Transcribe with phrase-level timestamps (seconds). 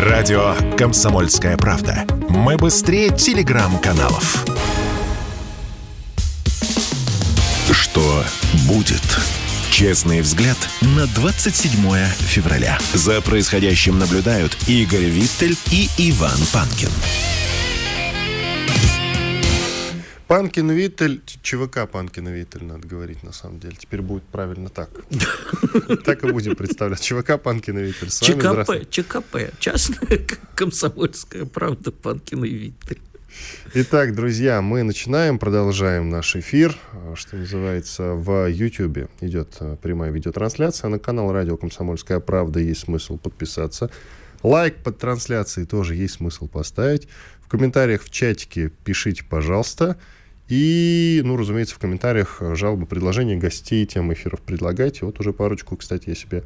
[0.00, 2.06] Радио «Комсомольская правда».
[2.30, 4.46] Мы быстрее телеграм-каналов.
[7.70, 8.24] Что
[8.66, 9.02] будет?
[9.70, 11.70] Честный взгляд на 27
[12.16, 12.78] февраля.
[12.94, 16.88] За происходящим наблюдают Игорь Виттель и Иван Панкин.
[20.30, 23.74] Панкин Виттель, ЧВК Панкин Виттель, надо говорить на самом деле.
[23.76, 24.88] Теперь будет правильно так.
[26.04, 27.00] Так и будем представлять.
[27.00, 28.10] ЧВК Панкин Виттель.
[28.10, 29.52] ЧКП, ЧКП.
[29.58, 30.20] Частная
[30.54, 33.00] комсомольская правда Панкин Виттель.
[33.74, 36.76] Итак, друзья, мы начинаем, продолжаем наш эфир,
[37.16, 40.90] что называется, в YouTube идет э, прямая видеотрансляция.
[40.90, 43.90] На канал Радио Комсомольская правда есть смысл подписаться.
[44.44, 47.08] Лайк под трансляцией тоже есть смысл поставить.
[47.40, 49.98] В комментариях в чатике пишите, пожалуйста.
[50.50, 55.06] И, ну, разумеется, в комментариях жалобы, предложения гостей, тем эфиров предлагайте.
[55.06, 56.42] Вот уже парочку, кстати, я себе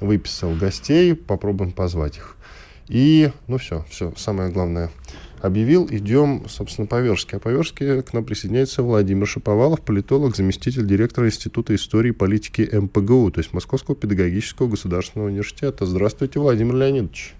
[0.00, 2.36] выписал гостей, попробуем позвать их.
[2.88, 4.90] И, ну, все, все, самое главное
[5.40, 5.88] объявил.
[5.90, 7.36] Идем, собственно, по Верске.
[7.36, 12.68] А по Верске к нам присоединяется Владимир Шаповалов, политолог, заместитель директора Института истории и политики
[12.70, 15.86] МПГУ, то есть Московского педагогического государственного университета.
[15.86, 17.34] Здравствуйте, Владимир Леонидович.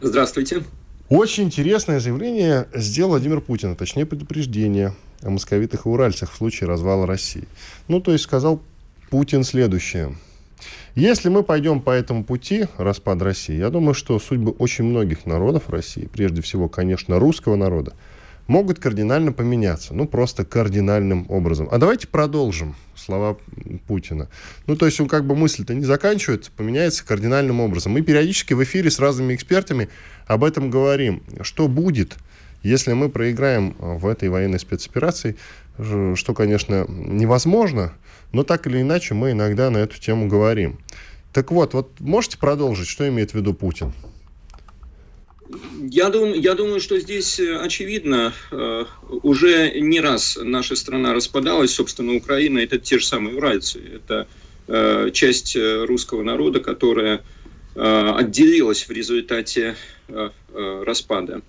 [0.00, 0.62] Здравствуйте.
[1.08, 4.94] Очень интересное заявление сделал Владимир Путин, а точнее предупреждение
[5.24, 7.44] о московитах и уральцах в случае развала России.
[7.88, 8.60] Ну, то есть сказал
[9.10, 10.14] Путин следующее.
[10.94, 15.68] Если мы пойдем по этому пути распада России, я думаю, что судьбы очень многих народов
[15.68, 17.94] России, прежде всего, конечно, русского народа,
[18.46, 19.94] могут кардинально поменяться.
[19.94, 21.68] Ну, просто кардинальным образом.
[21.70, 23.36] А давайте продолжим слова
[23.86, 24.28] Путина.
[24.66, 27.92] Ну, то есть он как бы мысль-то не заканчивается, поменяется кардинальным образом.
[27.92, 29.88] Мы периодически в эфире с разными экспертами
[30.26, 31.22] об этом говорим.
[31.42, 32.16] Что будет,
[32.64, 35.36] если мы проиграем в этой военной спецоперации,
[35.76, 37.92] что, конечно, невозможно,
[38.32, 40.78] но так или иначе мы иногда на эту тему говорим.
[41.32, 43.92] Так вот, вот можете продолжить, что имеет в виду Путин?
[45.80, 48.84] Я думаю, я думаю, что здесь э, очевидно, э,
[49.22, 54.26] уже не раз наша страна распадалась, собственно, Украина это те же самые уральцы, это
[54.68, 57.22] э, часть русского народа, которая
[57.76, 59.74] отделилась в результате
[60.52, 61.42] распада,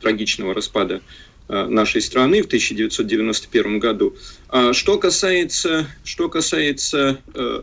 [0.00, 1.00] трагичного распада
[1.48, 4.16] нашей страны в 1991 году.
[4.48, 7.18] А что касается, что касается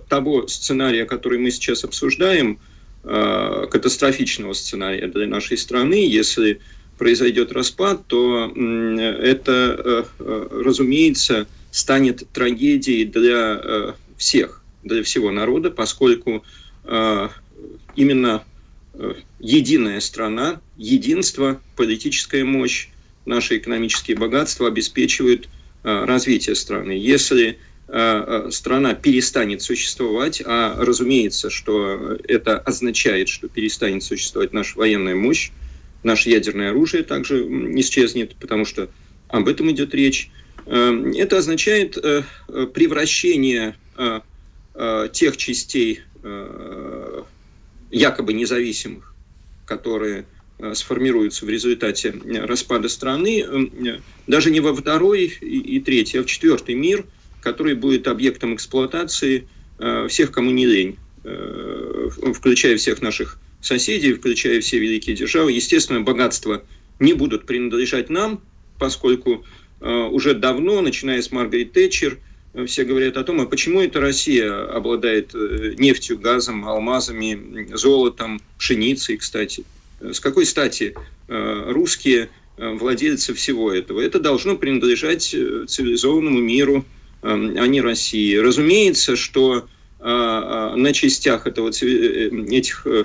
[0.10, 2.60] того сценария, который мы сейчас обсуждаем,
[3.02, 6.06] Э, катастрофичного сценария для нашей страны.
[6.06, 6.60] Если
[6.98, 16.44] произойдет распад, то это, э, э, разумеется, станет трагедией для всех, для всего народа, поскольку
[17.96, 18.44] именно
[19.40, 22.90] единая страна, единство, политическая мощь,
[23.26, 25.48] наши экономические богатства обеспечивают
[25.84, 26.92] развитие страны.
[26.92, 27.58] Если
[27.92, 35.16] Э, э, страна перестанет существовать, а разумеется, что это означает, что перестанет существовать наша военная
[35.16, 35.50] мощь,
[36.04, 37.42] наше ядерное оружие также
[37.80, 38.90] исчезнет, потому что
[39.28, 40.30] об этом идет речь.
[40.68, 41.98] Э, это означает
[42.74, 43.76] превращение
[45.12, 46.02] тех частей
[47.92, 49.14] якобы независимых,
[49.66, 50.26] которые
[50.74, 52.14] сформируются в результате
[52.44, 53.70] распада страны,
[54.28, 57.06] даже не во второй и третий, а в четвертый мир–
[57.42, 59.48] который будет объектом эксплуатации
[59.80, 65.52] э, всех, кому не лень, э, включая всех наших соседей, включая все великие державы.
[65.52, 66.64] Естественно, богатства
[67.00, 68.42] не будут принадлежать нам,
[68.78, 69.46] поскольку
[69.80, 72.20] э, уже давно, начиная с Маргарет Тэтчер,
[72.66, 79.64] все говорят о том, а почему это Россия обладает нефтью, газом, алмазами, золотом, пшеницей, кстати.
[80.02, 80.96] С какой стати
[81.28, 84.02] русские владельцы всего этого?
[84.02, 86.86] Это должно принадлежать цивилизованному миру,
[87.22, 88.36] Эм, а не России.
[88.36, 89.68] Разумеется, что
[90.02, 93.04] на частях этого, э, этих, э,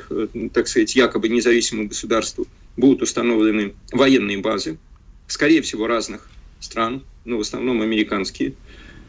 [0.53, 2.38] так сказать, якобы независимых государств
[2.77, 4.78] будут установлены военные базы,
[5.27, 8.54] скорее всего, разных стран, но в основном американские.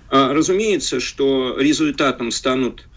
[0.10, 2.88] А, разумеется, что результатом станут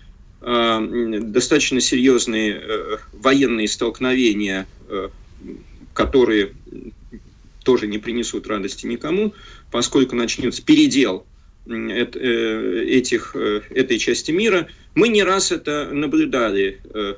[0.41, 4.68] достаточно серьезные э, военные столкновения,
[5.94, 6.53] которые
[7.65, 9.34] тоже не принесут радости никому,
[9.72, 11.27] поскольку начнется передел
[11.71, 14.68] Э, этих, э, этой части мира.
[14.94, 16.80] Мы не раз это наблюдали.
[16.94, 17.15] Э,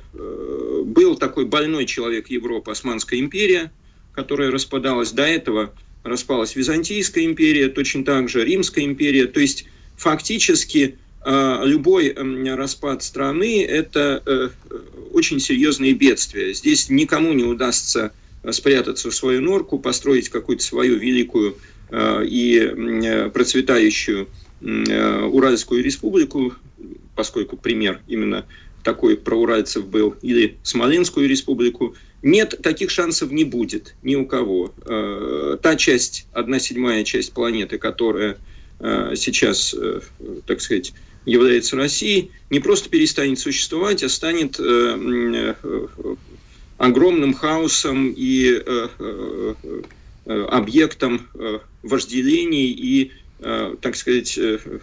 [0.83, 3.71] был такой больной человек Европы, Османская империя,
[4.11, 5.73] которая распадалась до этого.
[6.03, 9.25] Распалась Византийская империя, точно так же Римская империя.
[9.27, 9.67] То есть
[10.01, 12.15] фактически любой
[12.55, 14.51] распад страны– это
[15.13, 16.53] очень серьезные бедствия.
[16.53, 18.11] Здесь никому не удастся
[18.49, 21.57] спрятаться в свою норку, построить какую-то свою великую
[21.91, 24.27] и процветающую
[24.63, 26.53] Э, Уральскую республику,
[27.15, 28.45] поскольку пример именно
[28.83, 31.95] такой проуральцев был, или Смоленскую республику.
[32.21, 34.71] Нет, таких шансов не будет ни у кого.
[34.85, 38.35] Э, та часть, одна седьмая часть планеты, которая э,
[39.15, 40.01] сейчас, э,
[40.45, 40.93] так сказать,
[41.25, 44.59] является Россией, не просто перестанет существовать, а станет
[46.77, 48.59] огромным хаосом и
[50.25, 51.27] объектом
[51.83, 54.39] вожделений и, так сказать,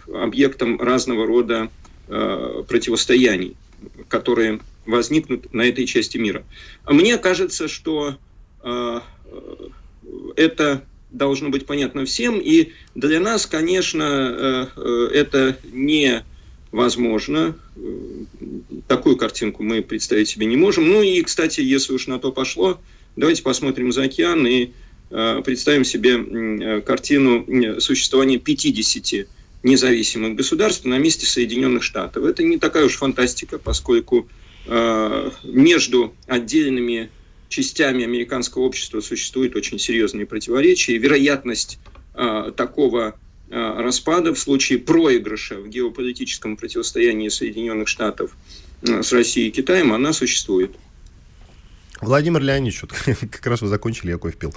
[0.07, 1.69] объектом разного рода
[2.07, 3.57] противостояний
[4.07, 6.43] которые возникнут на этой части мира.
[6.87, 8.17] Мне кажется, что
[8.63, 8.99] э,
[10.35, 17.55] это должно быть понятно всем, и для нас, конечно, э, это невозможно.
[18.87, 20.87] Такую картинку мы представить себе не можем.
[20.87, 22.79] Ну и, кстати, если уж на то пошло,
[23.15, 24.71] давайте посмотрим за океан и
[25.09, 29.27] э, представим себе картину существования 50
[29.63, 32.23] независимых государств на месте Соединенных Штатов.
[32.23, 34.27] Это не такая уж фантастика, поскольку
[34.65, 37.09] э, между отдельными
[37.49, 40.97] частями американского общества существуют очень серьезные противоречия.
[40.97, 41.79] Вероятность
[42.13, 43.15] э, такого
[43.49, 48.37] э, распада в случае проигрыша в геополитическом противостоянии Соединенных Штатов
[48.83, 50.71] э, с Россией и Китаем, она существует.
[51.99, 52.93] Владимир Леонидович, вот,
[53.31, 54.53] как раз вы закончили, я кофе пил.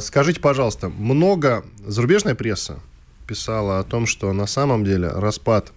[0.00, 2.80] Скажите, пожалуйста, много зарубежная пресса
[3.28, 5.72] писала о том, что на самом деле распад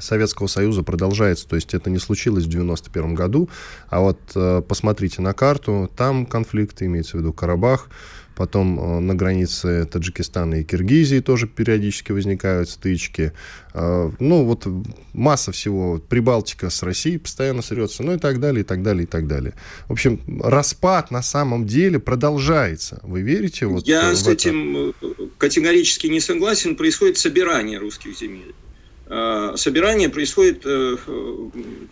[0.00, 3.48] Советского Союза продолжается, то есть это не случилось в 91 году,
[3.88, 7.88] а вот э, посмотрите на карту, там конфликты, имеется в виду Карабах,
[8.38, 13.32] потом э, на границе Таджикистана и Киргизии тоже периодически возникают стычки,
[13.74, 14.66] э, ну вот
[15.12, 19.06] масса всего, Прибалтика с Россией постоянно срется, ну и так далее, и так далее, и
[19.06, 19.54] так далее.
[19.88, 23.00] В общем, распад на самом деле продолжается.
[23.02, 23.66] Вы верите?
[23.66, 24.32] Вот Я с это?
[24.32, 24.94] этим
[25.36, 28.54] категорически не согласен, происходит собирание русских земель.
[29.08, 30.98] Собирание происходит в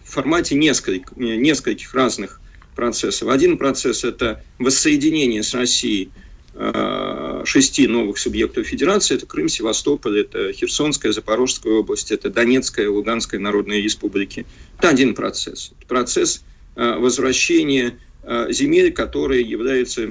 [0.04, 2.40] формате нескольких, нескольких разных
[2.74, 3.28] процессов.
[3.28, 6.10] Один процесс– это воссоединение с Россией
[6.58, 9.14] Э, шести новых субъектов федерации.
[9.14, 14.46] Это Крым, Севастополь, это Херсонская, Запорожская область, это Донецкая, Луганская народные республики.
[14.78, 15.72] Это один процесс.
[15.86, 16.44] Процесс
[16.76, 20.08] э, возвращения э, земель, которые являются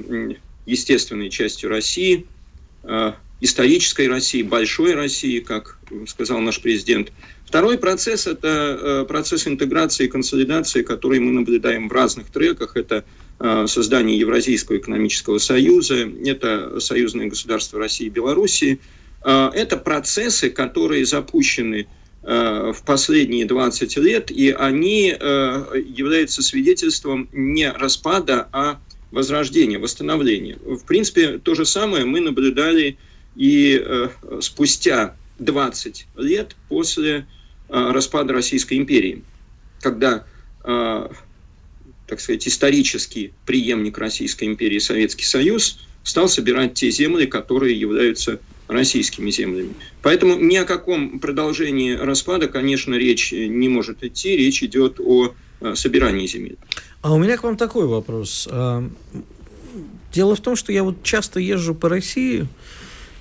[0.66, 2.26] естественной частью России,
[3.40, 7.12] исторической России, большой России, как сказал наш президент.
[7.44, 12.76] Второй процесс– это процесс интеграции и консолидации, который мы наблюдаем в разных треках.
[12.76, 13.04] Это
[13.38, 18.80] Э, создание Евразийского экономического союза, это союзное государство России и Белоруссии.
[19.24, 21.86] Э, это процессы, которые запущены
[22.22, 28.80] э, в последние 20 лет, и они являются свидетельством не распада, а
[29.10, 30.56] возрождения, восстановления.
[30.64, 32.96] В принципе, то же самое мы наблюдали
[33.36, 34.08] и
[34.40, 37.26] спустя 20 лет после
[37.68, 39.22] распада Российской империи,
[39.80, 40.24] когда
[40.62, 48.38] так сказать, исторический преемник Российской империи Советский Союз стал собирать те земли, которые являются
[48.68, 49.74] российскими землями.
[50.02, 54.36] Поэтому ни о каком продолжении распада, конечно, речь не может идти.
[54.36, 56.56] Речь идет о э, собирании земель.
[57.02, 58.48] А у меня к вам такой вопрос.
[58.50, 58.88] А,
[60.12, 62.46] дело в том, что я вот часто езжу по России,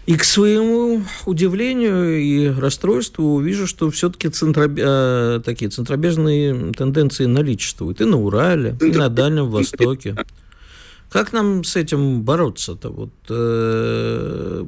[0.06, 4.84] и к своему удивлению и расстройству вижу, что все-таки центробе...
[4.86, 10.16] Э, такие центробежные тенденции наличествуют и на Урале, и на Дальнем Востоке.
[11.10, 12.90] Как нам с этим бороться-то?
[12.90, 14.66] Вот, э,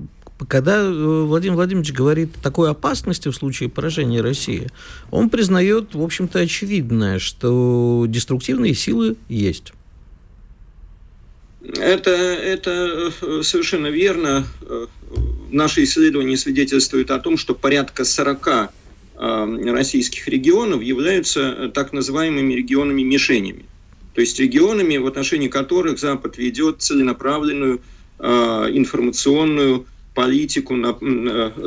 [0.47, 4.69] когда э, Владимир Владимирович говорит о такой опасности в случае поражения России,
[5.11, 9.73] он признает, в общем-то, очевидное, что деструктивные силы есть.
[11.61, 14.45] Это, это э, совершенно верно.
[15.47, 22.53] Э, наши исследования свидетельствуют о том, что порядка 40 э, российских регионов являются так называемыми
[22.53, 23.65] регионами-мишенями.
[24.13, 27.81] То есть регионами, в отношении которых Запад ведет целенаправленную
[28.19, 29.85] информационную
[30.15, 30.75] политику,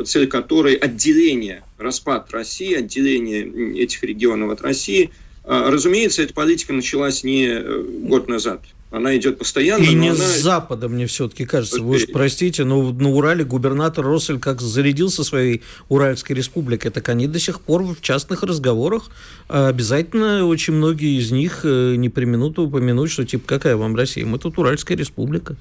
[0.03, 5.11] цель которой отделение, распад России, отделение этих регионов от России.
[5.45, 7.57] Разумеется, эта политика началась не
[8.05, 8.61] год назад–
[8.91, 9.83] она идет постоянно.
[9.83, 10.17] И не она...
[10.17, 11.81] с Запада, мне все-таки кажется.
[11.81, 17.27] Вы уж простите, но на Урале губернатор Россель как зарядился своей Уральской республикой, так они
[17.27, 19.09] до сих пор в частных разговорах
[19.47, 24.25] а обязательно очень многие из них э, не применут упомянуть, что типа какая вам Россия?
[24.25, 25.55] Мы тут Уральская республика.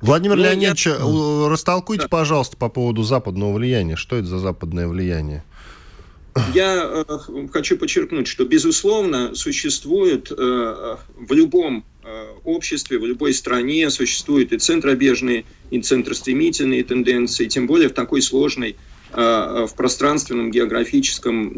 [0.00, 1.48] Владимир ну, Леонидович, я...
[1.48, 2.08] растолкуйте, да.
[2.08, 3.94] пожалуйста, по поводу западного влияния.
[3.94, 5.44] Что это за западное влияние?
[6.52, 7.18] Я э,
[7.52, 11.84] хочу подчеркнуть, что, безусловно, существует э, в любом
[12.44, 18.76] обществе, в любой стране существуют и центробежные, и центростремительные тенденции, тем более в такой сложной
[19.14, 21.52] в пространственном, географическом,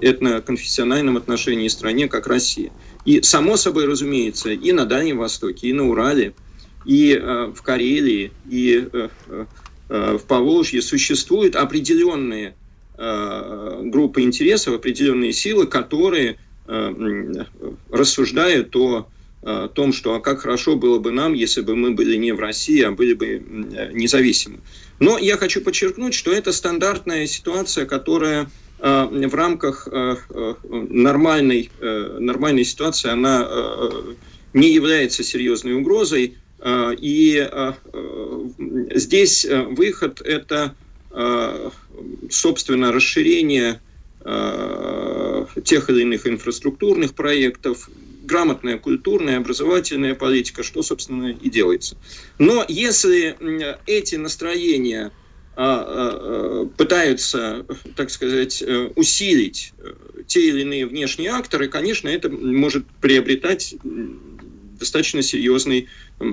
[0.00, 2.72] этноконфессиональном отношении стране, как Россия.
[3.04, 6.32] И, само собой разумеется, и на Дальнем Востоке, и на Урале,
[6.86, 8.88] и в Карелии, и
[9.88, 12.56] в Поволжье существуют определенные
[12.96, 16.38] группы интересов, определенные силы, которые
[17.90, 19.06] рассуждают о
[19.74, 22.82] том, что а как хорошо было бы нам, если бы мы были не в России,
[22.82, 23.42] а были бы
[23.92, 24.60] независимы.
[25.00, 28.48] Но я хочу подчеркнуть, что это стандартная ситуация, которая
[28.78, 33.48] э, в рамках э, э, нормальной, нормальной ситуации, она
[34.52, 36.36] не является серьезной угрозой.
[36.66, 37.50] И
[38.94, 40.74] здесь выход– это,
[42.30, 43.80] собственно, расширение
[45.64, 47.90] тех или иных инфраструктурных проектов,
[48.24, 51.96] грамотная культурная, образовательная политика, что, собственно, и делается.
[52.38, 53.36] Но если
[53.86, 55.12] эти настроения
[55.56, 57.64] а, а, пытаются,
[57.94, 59.92] так сказать, э, усилить э,
[60.26, 63.76] те или иные внешние акторы, конечно, это может приобретать
[64.80, 65.88] достаточно серьезный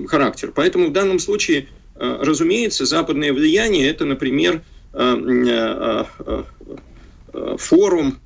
[0.08, 0.52] характер.
[0.56, 4.64] Поэтому в данном случае, э, разумеется, западное влияние– это, например,
[7.58, 8.20] форум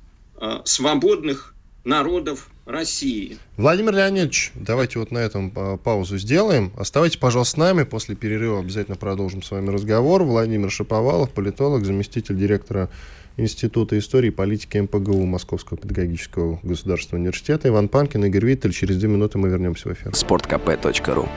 [0.64, 1.54] свободных
[1.84, 3.38] народов России.
[3.56, 6.72] Владимир Леонидович, давайте вот на этом а, паузу сделаем.
[6.76, 7.84] Оставайтесь, пожалуйста, с нами.
[7.84, 10.24] После перерыва обязательно продолжим с вами разговор.
[10.24, 12.90] Владимир Шаповалов, политолог, заместитель директора
[13.36, 17.68] Института истории и политики МПГУ Московского педагогического государственного университета.
[17.68, 18.72] Иван Панкин, Игорь Виттель.
[18.72, 20.14] Через две минуты мы вернемся в эфир.
[20.14, 21.28] Спорткп.ру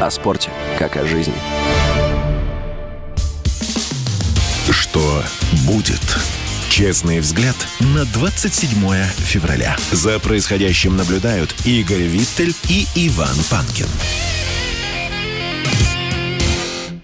[0.00, 1.34] О спорте, как о жизни.
[4.70, 5.22] Что
[5.66, 6.39] будет?
[6.70, 8.68] Честный взгляд на 27
[9.16, 9.76] февраля.
[9.90, 13.88] За происходящим наблюдают Игорь Виттель и Иван Панкин.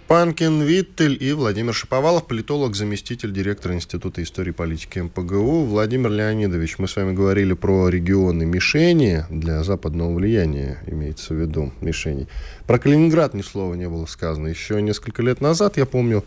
[0.06, 5.64] Панкин Виттель и Владимир Шаповалов, политолог, заместитель директора Института истории и политики МПГУ.
[5.64, 11.72] Владимир Леонидович, мы с вами говорили про регионы мишени для западного влияния, имеется в виду
[11.80, 12.28] мишени.
[12.68, 14.46] Про Калининград ни слова не было сказано.
[14.46, 16.24] Еще несколько лет назад, я помню,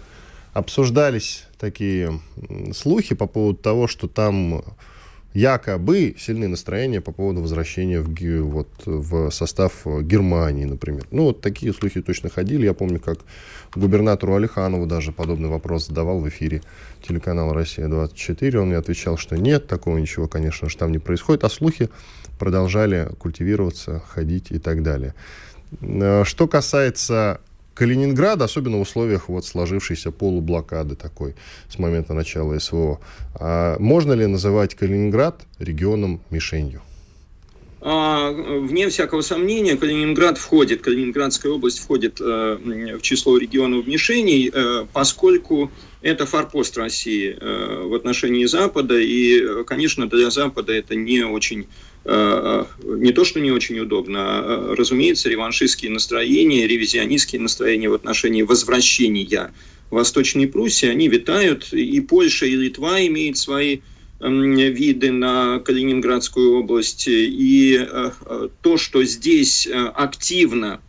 [0.52, 2.20] обсуждались такие
[2.74, 4.64] слухи по поводу того, что там
[5.34, 8.10] якобы сильные настроения по поводу возвращения в,
[8.42, 11.06] вот, в состав Германии, например.
[11.12, 12.66] Ну, вот такие слухи точно ходили.
[12.66, 13.20] Я помню, как
[13.76, 16.64] губернатору Алиханову даже подобный вопрос задавал в эфире
[17.08, 18.58] телеканала «Россия-24».
[18.58, 21.44] Он мне отвечал, что нет, такого ничего, конечно же, там не происходит.
[21.44, 21.90] А слухи
[22.40, 25.14] продолжали культивироваться, ходить и так далее.
[25.82, 27.40] Э, что касается
[27.74, 31.36] Калининград, особенно в условиях вот сложившейся полублокады такой
[31.70, 33.00] с момента начала СВО,
[33.36, 36.82] а можно ли называть Калининград регионом мишенью?
[37.82, 42.58] А, вне всякого сомнения, Калининград входит, Калининградская область входит э,
[42.98, 45.72] в число регионов мишеней, э, поскольку
[46.02, 51.68] это форпост России э, в отношении Запада, и, конечно, для Запада это не очень
[52.06, 59.52] не то, что не очень удобно, а, разумеется, реваншистские настроения, ревизионистские настроения в отношении возвращения
[59.90, 63.80] Восточной Пруссии, они витают, и Польша, и Литва имеют свои
[64.20, 70.89] виды на Калининградскую область, и э, э, то, что здесь активно Э,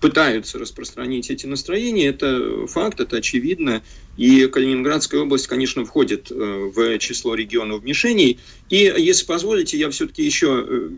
[0.00, 3.82] пытаются распространить эти настроения, это факт, это очевидно.
[4.18, 8.38] И Калининградская область, конечно, входит э, в число регионов мишеней.
[8.68, 10.90] И, если позволите, я все-таки еще э,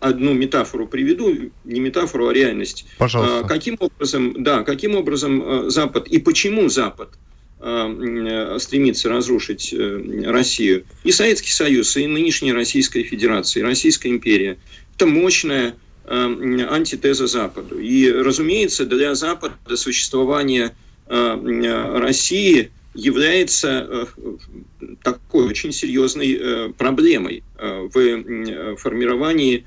[0.00, 2.86] одну метафору приведу, не метафору, а реальность.
[2.96, 3.46] Пожалуйста.
[3.46, 7.10] Каким образом, да, каким образом Запад и почему Запад
[7.58, 10.84] стремится разрушить Россию.
[11.04, 14.58] И Советский Союз, и нынешняя Российская Федерация, и Российская империя.
[14.96, 15.76] Это мощная
[16.06, 17.78] антитеза Западу.
[17.78, 20.74] И, разумеется, для Запада существование
[21.06, 24.06] э, России является э,
[25.02, 29.64] такой очень серьезной э, проблемой в формировании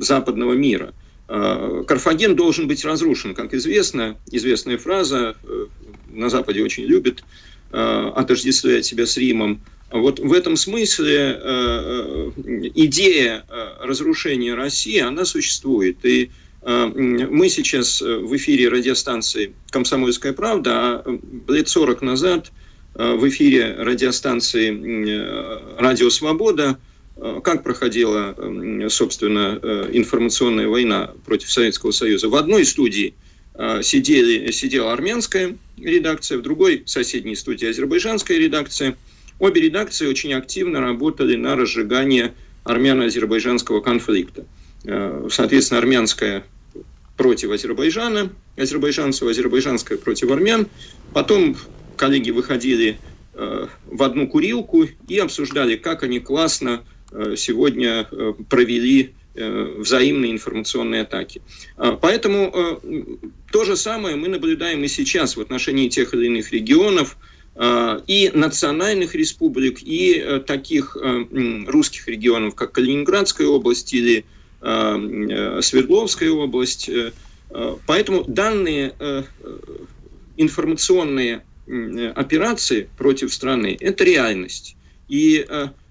[0.00, 0.94] западного мира.
[1.26, 4.16] Карфаген должен быть разрушен, как известно.
[4.30, 5.36] Известная фраза
[6.10, 7.22] на Западе очень любят
[7.70, 9.60] отождествлять себя с Римом.
[9.90, 12.30] Вот в этом смысле э, э,
[12.74, 16.04] идея э, разрушения России, она существует.
[16.04, 22.50] И мы сейчас в эфире радиостанции «Комсомольская правда», а лет 40 назад
[22.94, 26.76] в эфире радиостанции «Радио Свобода»
[27.44, 28.34] как проходила,
[28.88, 29.60] собственно,
[29.92, 32.28] информационная война против Советского Союза.
[32.28, 33.14] В одной студии
[33.80, 38.96] сидели, сидела армянская редакция, в другой соседней студии азербайджанская редакция–
[39.38, 44.46] Обе редакции очень активно работали на разжигание армяно-азербайджанского конфликта.
[44.84, 46.44] Э, соответственно, армянская
[47.16, 50.66] против Азербайджана, азербайджанцев, азербайджанская против армян.
[51.12, 51.56] Потом
[51.96, 52.98] коллеги выходили
[53.34, 56.82] в одну курилку и обсуждали, как они классно
[57.36, 58.08] сегодня
[58.48, 61.42] провели взаимные информационные атаки.
[61.76, 62.80] Поэтому
[63.52, 67.16] то же самое мы наблюдаем и сейчас в отношении тех или иных регионов–
[67.60, 71.24] Э, и национальных республик, и э, таких э,
[71.66, 74.24] русских регионов, как Калининградская область или
[74.60, 76.90] Свердловская область.
[77.86, 78.92] Поэтому данные
[80.36, 81.42] информационные
[82.16, 84.74] операции против страны– это реальность.
[85.06, 85.46] И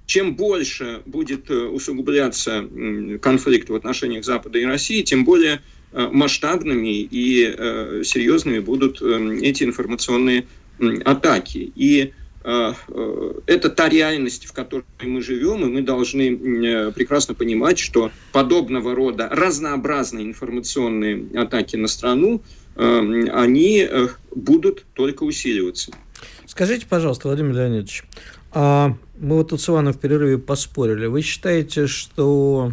[0.07, 2.67] чем больше будет усугубляться
[3.21, 5.61] конфликт в отношениях Запада и России, тем более
[5.93, 10.45] масштабными и серьезными будут эти информационные
[11.05, 11.71] атаки.
[11.75, 17.33] И э, э, это та реальность, в которой мы живем, и мы должны э, прекрасно
[17.33, 22.41] понимать, что подобного рода разнообразные информационные атаки на страну,
[22.79, 23.89] они
[24.35, 25.91] будут только усиливаться.
[26.47, 28.05] Скажите, пожалуйста, Владимир Леонидович,
[28.53, 31.05] а мы вот тут с Иваном в перерыве поспорили.
[31.05, 32.71] Вы считаете, что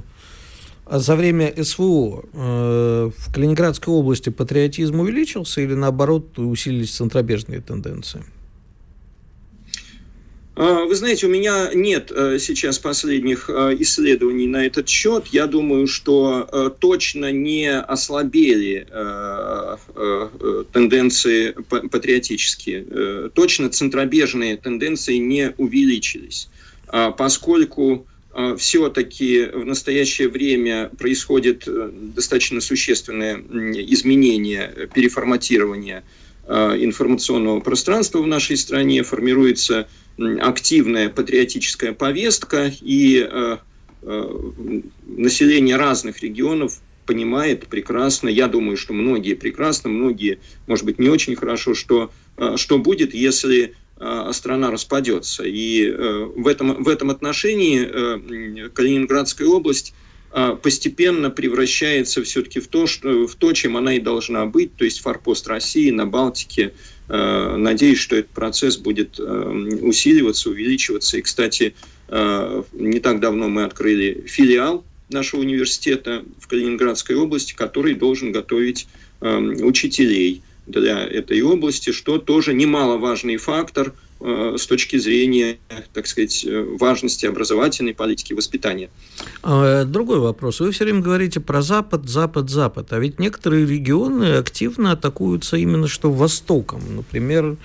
[0.89, 8.23] за время СВО э, в Калининградской области патриотизм увеличился или наоборот усилились центробежные тенденции?
[10.57, 15.27] А, вы знаете, у меня нет э, сейчас последних э, исследований на этот счет.
[15.33, 18.87] Я думаю, что э, точно не ослабели
[20.73, 23.31] тенденции патриотические.
[23.35, 26.49] Точно центробежные тенденции не увеличились,
[26.89, 28.07] а поскольку
[28.59, 31.69] все-таки в настоящее время происходит
[32.15, 36.03] достаточно существенное изменение, переформатирование
[36.49, 43.59] информационного пространства в нашей стране, формируется активная патриотическая повестка, и а,
[45.07, 51.37] население разных регионов понимает прекрасно, я думаю, что многие прекрасно, многие, может быть, не очень
[51.37, 52.11] хорошо, что,
[52.57, 55.45] что будет, если Э, страна распадется.
[55.45, 59.95] И э, в этом, в этом отношении э, Калининградская область
[60.63, 64.99] постепенно превращается все-таки в то, что, в то, чем она и должна быть, то есть
[64.99, 66.75] форпост России на Балтике.
[67.09, 71.19] Надеюсь, что этот процесс будет усиливаться, увеличиваться.
[71.19, 71.75] И, кстати,
[72.09, 78.89] не так давно мы открыли филиал нашего университета в Калининградской области, который должен готовить
[79.21, 83.93] учителей– для этой области, что тоже немаловажный фактор э,
[84.25, 85.59] с точки зрения,
[85.93, 88.89] так сказать, э, важности образовательной политики воспитания.
[89.43, 90.61] А, другой вопрос.
[90.61, 95.89] Вы все время говорите про Запад, Запад, Запад, а ведь некоторые регионы активно атакуются именно
[95.89, 96.81] что Востоком.
[96.97, 97.57] Например,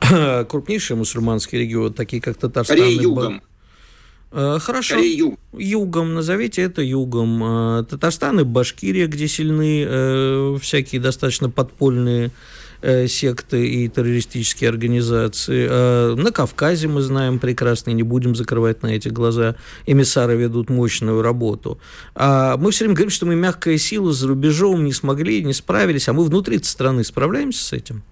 [0.48, 2.78] крупнейшие мусульманские регионы, такие как Татарстан.
[2.78, 3.42] Корея югом.
[4.32, 4.94] Э, хорошо.
[4.94, 5.40] Скорее юг.
[5.52, 7.42] Югом, назовите это югом.
[7.44, 12.30] Э, Татарстан и Башкирия, где сильны э, всякие достаточно подпольные э,
[12.82, 15.66] секты и террористические организации.
[15.68, 19.56] Э, на Кавказе мы знаем прекрасно, и не будем закрывать на эти глаза.
[19.86, 21.78] Эмиссары ведут мощную работу.
[22.14, 26.08] А мы все время говорим, что мы мягкая сила за рубежом не смогли, не справились,
[26.08, 28.02] а мы внутри страны справляемся с этим?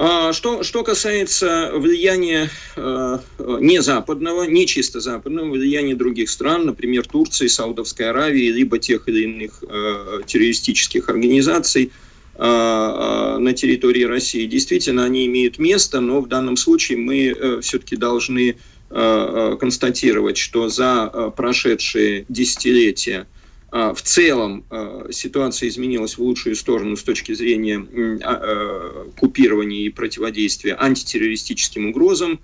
[0.00, 3.18] А, что, что касается влияния э,
[3.60, 9.24] не западного, не чисто западного, влияния других стран, например, Турции, Саудовской Аравии, либо тех или
[9.24, 12.07] иных э, террористических организаций э,
[12.38, 18.56] на территории России, действительно они имеют место, но в данном случае мы все-таки должны
[18.88, 23.26] констатировать, что за прошедшие десятилетия–
[23.70, 24.64] в целом
[25.10, 27.86] ситуация изменилась в лучшую сторону с точки зрения
[28.24, 32.40] а, купирования и противодействия антитеррористическим угрозам,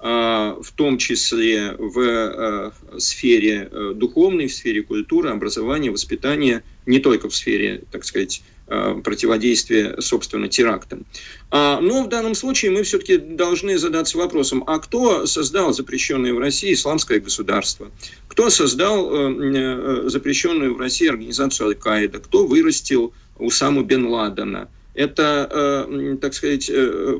[0.00, 7.34] в том числе в сфере э, духовной, в сфере культуры, образования, воспитания, не только в
[7.34, 8.57] сфере, так сказать, Э,
[9.02, 11.06] противодействия, собственно, терактам.
[11.50, 16.38] А, но в данном случае мы все-таки должны задаться вопросом, а кто создал запрещенное в
[16.38, 17.90] России исламское государство?
[18.28, 22.18] Кто создал э, э, запрещенную в России организацию Аль-Каида?
[22.20, 24.68] Кто вырастил Усаму бен Ладена?
[24.94, 25.86] Это,
[26.20, 26.68] так сказать,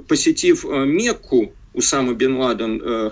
[0.08, 3.10] посетив Мекку, Усама бен Ладен Э,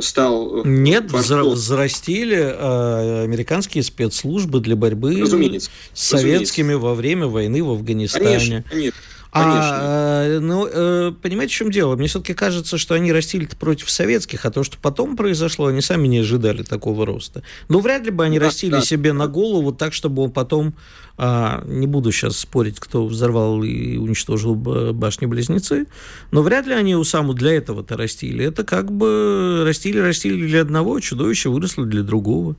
[0.00, 0.58] стал...
[0.58, 1.50] Э, Нет, борцом.
[1.52, 6.86] взрастили э, американские спецслужбы для борьбы разумеется, с советскими разумеется.
[6.86, 8.24] во время войны в Афганистане.
[8.24, 9.00] Конечно, конечно.
[9.32, 11.94] А, ну, э, понимаете, в чем дело?
[11.94, 16.08] Мне все-таки кажется, что они растили против советских, а то, что потом произошло, они сами
[16.08, 17.42] не ожидали такого роста.
[17.68, 18.80] Но вряд ли бы они да, растили да.
[18.80, 20.74] себе на голову так, чтобы он потом,
[21.16, 25.86] а, не буду сейчас спорить, кто взорвал и уничтожил башни-близнецы,
[26.32, 28.44] но вряд ли они у саму для этого-то растили.
[28.44, 32.56] Это как бы растили, растили для одного, чудовище выросло для другого.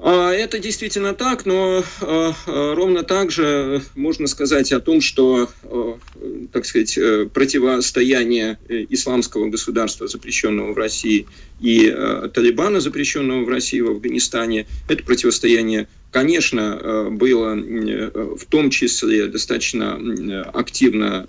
[0.00, 5.50] А, это действительно так, но а, а, ровно так же можно сказать о том, что,
[6.52, 11.26] так сказать, э, противостояние э, исламского государства, запрещенного в России,
[11.60, 11.92] и
[12.32, 19.98] Талибана, запрещенного в России, в Афганистане, это противостояние, конечно, было в том числе достаточно
[20.54, 21.26] активно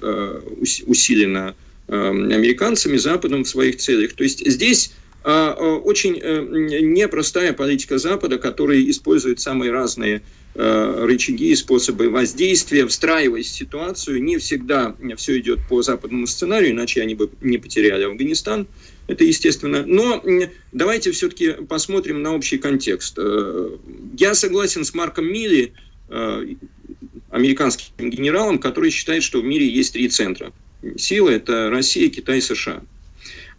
[0.85, 1.55] усилено
[1.87, 4.13] американцами, Западом в своих целях.
[4.13, 4.91] То есть здесь
[5.23, 6.41] очень э,
[6.81, 10.21] непростая политика Запада, который использует самые разные
[10.55, 14.23] э, рычаги и способы воздействия, встраиваясь в ситуацию.
[14.23, 18.67] Не всегда все идет по западному сценарию, иначе они бы не потеряли Афганистан.
[19.07, 19.83] Это естественно.
[19.85, 20.23] Но
[20.71, 23.15] давайте все-таки посмотрим на общий контекст.
[23.17, 23.77] Э,
[24.17, 25.73] я согласен с Марком Милли,
[27.29, 30.51] американским генералом, который считает, что в мире есть три центра.
[30.97, 32.81] Силы– это Россия, Китай, США.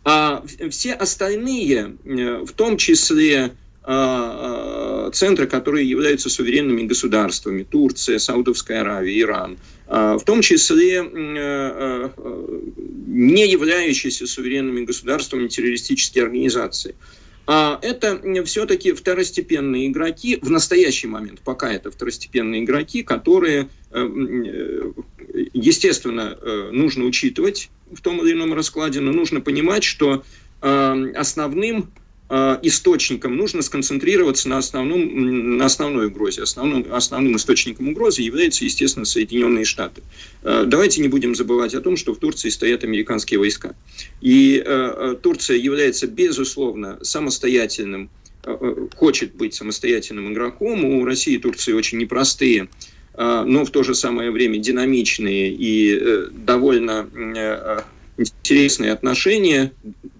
[0.04, 8.18] А все остальные, э, в том числе а, а, центры, которые являются суверенными государствами, Турция,
[8.18, 12.10] Саудовская Аравия, Иран, а, в том числе э,
[13.06, 16.94] не являющиеся суверенными государствами террористические организации.
[17.46, 24.92] Это все-таки второстепенные игроки в настоящий момент, пока это второстепенные игроки, которые, э,
[25.52, 26.38] естественно,
[26.70, 30.24] нужно учитывать в том или ином раскладе, но нужно понимать, что
[30.62, 31.90] э, основным
[32.29, 36.42] э, источником нужно сконцентрироваться на, основном, на основной угрозе.
[36.42, 40.03] Основным, основным источником угрозы являются, естественно, Соединенные Штаты.
[40.42, 43.74] Э, давайте не будем забывать о том, что в Турции стоят американские войска.
[44.20, 44.64] И
[45.22, 48.11] Турция является, безусловно, самостоятельным
[48.96, 50.83] хочет быть самостоятельным игроком.
[50.85, 52.68] У России и Турции очень непростые
[53.16, 57.80] но в то же самое время динамичные и э, довольно э,
[58.16, 59.72] интересные отношения,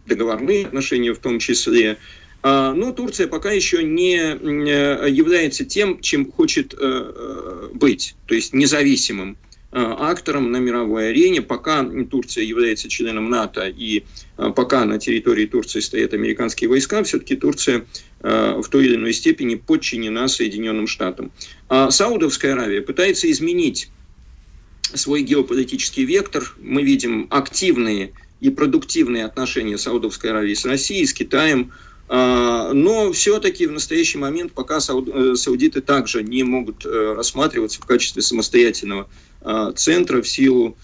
[0.07, 1.98] договорные отношения в том числе.
[2.42, 9.37] А, но Турция пока еще не является тем, чем хочет э, быть, то есть независимым
[9.73, 11.43] актором на мировой арене.
[11.43, 14.05] Пока Турция является членом НАТО и
[14.37, 17.85] пока на территории Турции стоят американские войска, все-таки Турция
[18.21, 21.31] в той или иной степени подчинена Соединенным Штатам.
[21.69, 23.91] А Саудовская Аравия пытается изменить
[24.95, 26.53] свой геополитический вектор.
[26.59, 31.73] Мы видим активные и продуктивные отношения Саудовской Аравии с Россией, с Китаем.
[32.12, 37.87] А, но все-таки в настоящий момент пока э, саудиты также не могут э, рассматриваться в
[37.87, 39.09] качестве самостоятельного
[39.42, 40.77] а, центра в силу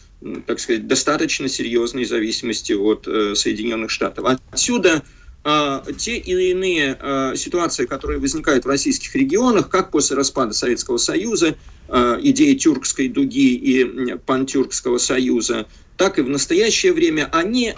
[0.46, 4.38] так сказать, достаточно серьезной зависимости от э, Соединенных Штатов.
[4.52, 5.02] Отсюда
[5.42, 11.56] а, те или иные ситуации, которые возникают в российских регионах, как после распада Советского Союза,
[11.88, 17.74] идеи тюркской дуги и пантюркского союза, так и в настоящее время, они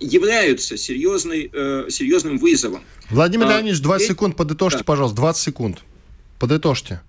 [0.00, 1.50] являются серьезной,
[1.90, 2.82] серьезным вызовом.
[3.10, 4.84] Владимир Леонидович, 20 секунд, подытожьте, да.
[4.84, 5.78] пожалуйста, 20 секунд.
[6.38, 7.00] Подытожьте.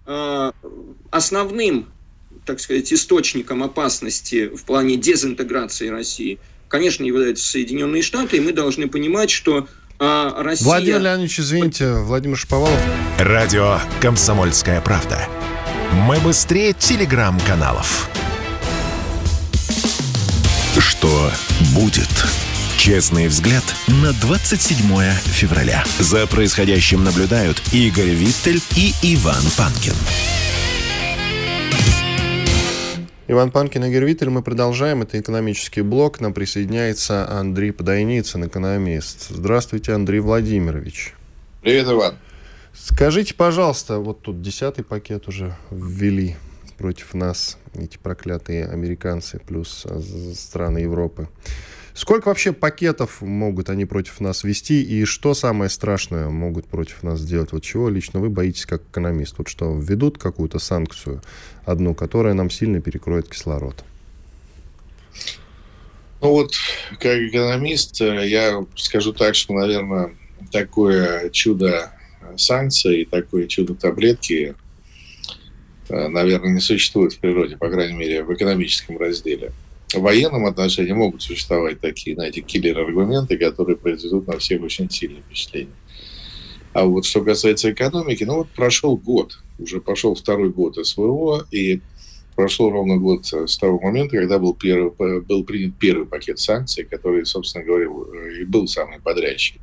[1.12, 1.88] Основным,
[2.46, 8.88] так сказать, источником опасности в плане дезинтеграции России– конечно, являются Соединенные Штаты, и мы должны
[8.88, 9.68] понимать, что
[10.00, 10.66] а, Россия...
[10.66, 12.80] Владимир Леонидович, извините, Владимир Шаповалов.
[13.20, 15.28] Радио «Комсомольская правда».
[15.94, 18.10] Мы быстрее телеграм-каналов.
[21.06, 21.30] Что
[21.76, 22.10] будет?
[22.80, 24.78] Честный взгляд на 27
[25.22, 25.84] февраля.
[26.00, 29.94] За происходящим наблюдают Игорь Виттель и Иван Панкин.
[33.28, 34.32] Иван Панкин и Гервитель.
[34.32, 35.04] Мы продолжаем.
[35.04, 36.22] Это экономический блок.
[36.22, 39.28] Нам присоединяется Андрей Подойницын, экономист.
[39.30, 41.14] Здравствуйте, Андрей Владимирович.
[41.62, 42.16] Привет, Иван.
[42.74, 46.36] Скажите, пожалуйста, вот тут десятый пакет уже ввели
[46.80, 49.86] против нас эти проклятые американцы плюс
[50.36, 51.28] страны Европы.
[51.96, 57.22] Сколько вообще пакетов могут они против нас вести и что самое страшное могут против нас
[57.22, 57.54] сделать?
[57.54, 59.36] Вот чего лично вы боитесь как экономист?
[59.38, 61.22] Вот что, введут какую-то санкцию
[61.64, 63.86] одну, которая нам сильно перекроет кислород?
[66.20, 66.52] Ну вот,
[67.00, 70.16] как экономист, э, я скажу так, что, наверное,
[70.52, 71.94] такое чудо
[72.36, 74.56] санкций, такое чудо таблетки,
[75.90, 79.52] наверное, не существует в природе, по крайней мере, в экономическом разделе
[79.94, 85.74] в военном отношении могут существовать такие, знаете, киллер-аргументы, которые произведут на всех очень сильное впечатление.
[86.74, 91.82] А вот что касается экономики, ну вот прошел год, уже пошел второй год СВО, и
[92.36, 97.26] прошел ровно год с того момента, когда был, первый, был принят первый пакет санкций, который,
[97.26, 97.86] собственно говоря,
[98.42, 99.62] и был самый подрядчик.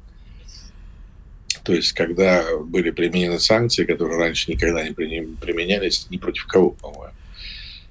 [1.64, 7.14] То есть, когда были применены санкции, которые раньше никогда не применялись ни против кого, по-моему.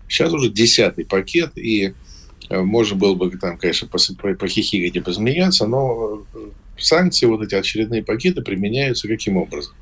[0.08, 1.94] Сейчас уже десятый пакет, и
[2.52, 8.04] Э, можно было бы там, конечно, похихикать и посмеяться, но э, санкции, вот эти очередные
[8.04, 9.74] пакеты применяются каким образом?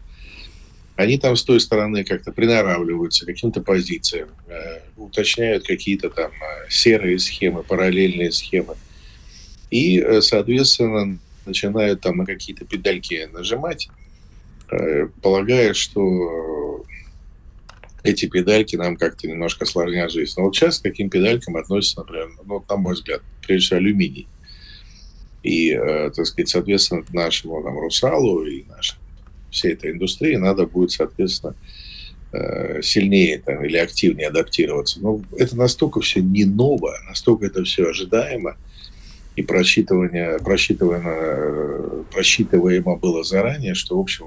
[0.95, 6.31] они там с той стороны как-то приноравливаются к каким-то позициям, э, уточняют какие-то там
[6.69, 8.75] серые схемы, параллельные схемы.
[9.71, 11.17] И, соответственно,
[11.49, 13.89] начинают там на какие-то педальки нажимать,
[14.71, 16.85] э, полагая, что
[18.03, 20.33] эти педальки нам как-то немножко сложнят жизнь.
[20.37, 24.27] Но вот сейчас к таким педалькам относится, например, ну, на мой взгляд, прежде всего алюминий.
[25.43, 28.97] И, э, так сказать, соответственно, нашему там, Русалу и нашей
[29.51, 31.55] всей этой индустрии надо будет, соответственно,
[32.31, 34.99] э, сильнее там, или активнее адаптироваться.
[35.01, 38.57] Но это настолько все не ново, настолько это все ожидаемо,
[39.39, 44.25] и просчитывание, просчитываемо, просчитываемо было заранее, что, в общем,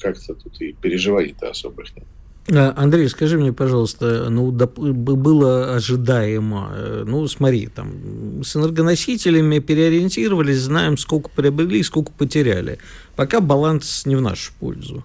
[0.00, 2.04] как-то тут и переживаний-то особых нет.
[2.52, 10.58] А, Андрей, скажи мне, пожалуйста, ну, было ожидаемо, э, ну, смотри, там, с энергоносителями переориентировались,
[10.58, 12.78] знаем, сколько приобрели, сколько потеряли.
[13.16, 15.02] Пока баланс не в нашу пользу.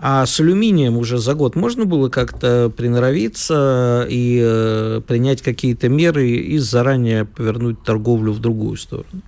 [0.00, 6.28] А с алюминием уже за год можно было как-то приноровиться и э, принять какие-то меры
[6.30, 9.22] и заранее повернуть торговлю в другую сторону?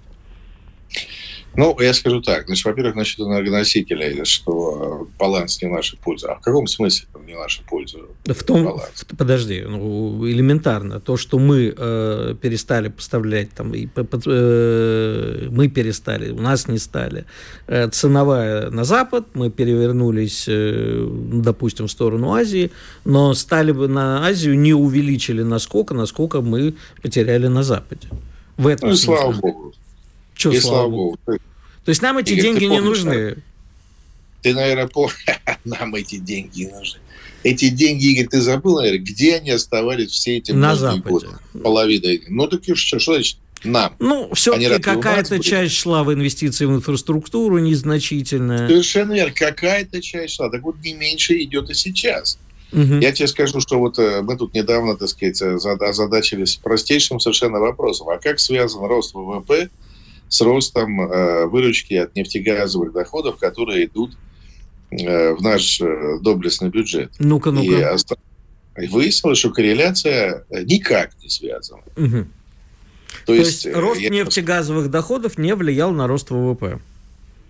[1.56, 2.46] Ну, я скажу так.
[2.46, 6.30] Значит, во-первых, насчет энергоносителей, что баланс не в нашу пользу.
[6.30, 7.98] А в каком смысле не в нашу пользу?
[8.24, 9.06] В том, баланс?
[9.16, 11.00] подожди, ну, элементарно.
[11.00, 13.88] То, что мы э, перестали поставлять, там, и,
[14.26, 17.24] э, мы перестали, у нас не стали.
[17.66, 22.70] Э, ценовая на Запад, мы перевернулись, э, допустим, в сторону Азии,
[23.04, 28.08] но стали бы на Азию, не увеличили насколько, насколько мы потеряли на Западе.
[28.56, 29.72] В этом ну, и слава богу.
[30.34, 31.18] Что, и слава богу.
[31.26, 31.38] богу.
[31.84, 33.36] То есть нам эти Игорь, деньги не нужны?
[34.42, 35.24] Ты, наверное, помнишь,
[35.64, 37.00] нам эти деньги не нужны.
[37.42, 41.02] Эти деньги, Игорь, ты забыл, наверное, где они оставались все эти На Западе.
[41.08, 41.28] годы?
[41.62, 42.20] Половина.
[42.28, 43.38] Ну, так и что, что значит?
[43.62, 43.94] Нам.
[43.98, 48.66] Ну, все-таки какая-то часть шла в инвестиции в инфраструктуру незначительная.
[48.68, 49.34] Совершенно верно.
[49.34, 50.48] Какая-то часть шла.
[50.48, 52.38] Так вот, не меньше идет и сейчас.
[52.72, 53.00] Угу.
[53.00, 58.08] Я тебе скажу, что вот э, мы тут недавно, так сказать, озадачились простейшим совершенно вопросом.
[58.08, 59.68] А как связан рост ВВП
[60.28, 64.16] с ростом э, выручки от нефтегазовых доходов, которые идут э,
[64.90, 67.12] в наш э, доблестный бюджет.
[67.18, 67.96] Ну-ка, ну-ка.
[68.80, 71.82] И, выяснилось, что корреляция никак не связана.
[71.96, 72.26] Угу.
[73.20, 74.10] То, То есть, есть рост я...
[74.10, 76.80] нефтегазовых доходов не влиял на рост ВВП?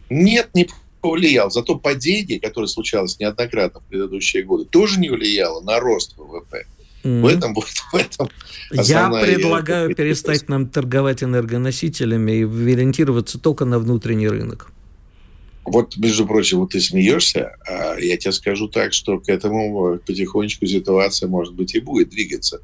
[0.09, 0.69] Нет, не
[1.01, 1.51] повлиял.
[1.51, 6.67] Зато падение, которое случалось неоднократно в предыдущие годы, тоже не влияло на рост ВВП.
[7.03, 7.23] Mm.
[7.23, 8.29] В этом будет в этом
[8.73, 14.71] Я предлагаю перестать нам торговать энергоносителями и ориентироваться только на внутренний рынок.
[15.71, 20.67] Вот, между прочим, вот ты смеешься, а я тебе скажу так, что к этому потихонечку
[20.67, 22.61] ситуация, может быть, и будет двигаться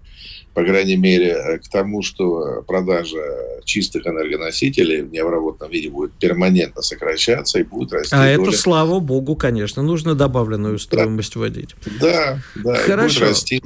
[0.57, 3.19] по крайней мере, э, к тому, что продажа
[3.66, 8.16] чистых энергоносителей в необработанном виде будет перманентно сокращаться и будет расти.
[8.16, 8.49] А доля...
[8.49, 11.40] это, слава богу, конечно, нужно добавленную стоимость да.
[11.40, 11.77] вводить.
[12.01, 12.75] Да, да.
[12.75, 13.21] Хорошо.
[13.21, 13.62] Будет расти.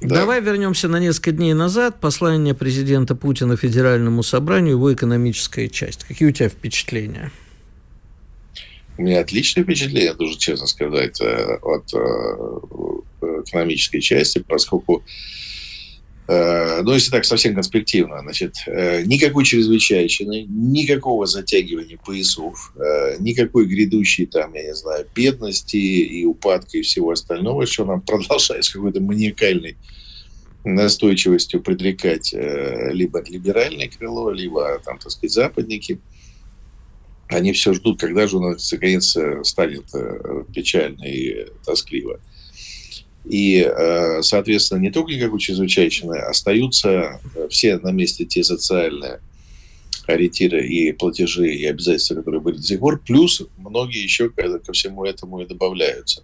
[0.00, 0.16] Да.
[0.16, 2.00] Давай вернемся на несколько дней назад.
[2.00, 6.02] Послание президента Путина Федеральному собранию, его экономическая часть.
[6.02, 7.30] Какие у тебя впечатления?
[8.98, 15.02] У меня отличное впечатление, должен честно сказать, э, от э, экономической части, поскольку
[16.28, 22.72] Э, ну, если так совсем конспективно, значит, никакой чрезвычайщины, никакого затягивания поясов,
[23.20, 28.64] никакой грядущей там, я не знаю, бедности и упадка и всего остального, что нам продолжает
[28.64, 29.76] с какой-то маниакальной
[30.64, 36.00] настойчивостью предрекать либо либеральное крыло, либо, там, так сказать, западники.
[37.28, 39.84] Они все ждут, когда же у нас, наконец, станет
[40.54, 42.20] печально и тоскливо.
[43.28, 49.20] И, э, соответственно, не только никакой чрезвычайщины, остаются э, все на месте те социальные
[50.06, 55.04] ориентиры и платежи и обязательства, которые были до сих пор, плюс многие еще ко всему
[55.04, 56.22] этому и добавляются.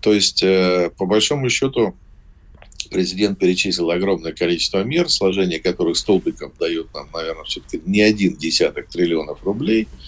[0.00, 1.94] То есть, э, по большому счету,
[2.88, 8.88] президент перечислил огромное количество мер, сложение которых столбиком дает нам, наверное, все-таки не один десяток
[8.88, 9.88] триллионов рублей–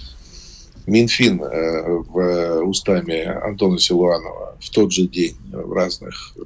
[0.89, 6.41] Минфин э, в э, устами Антона Силуанова в тот же день в разных э,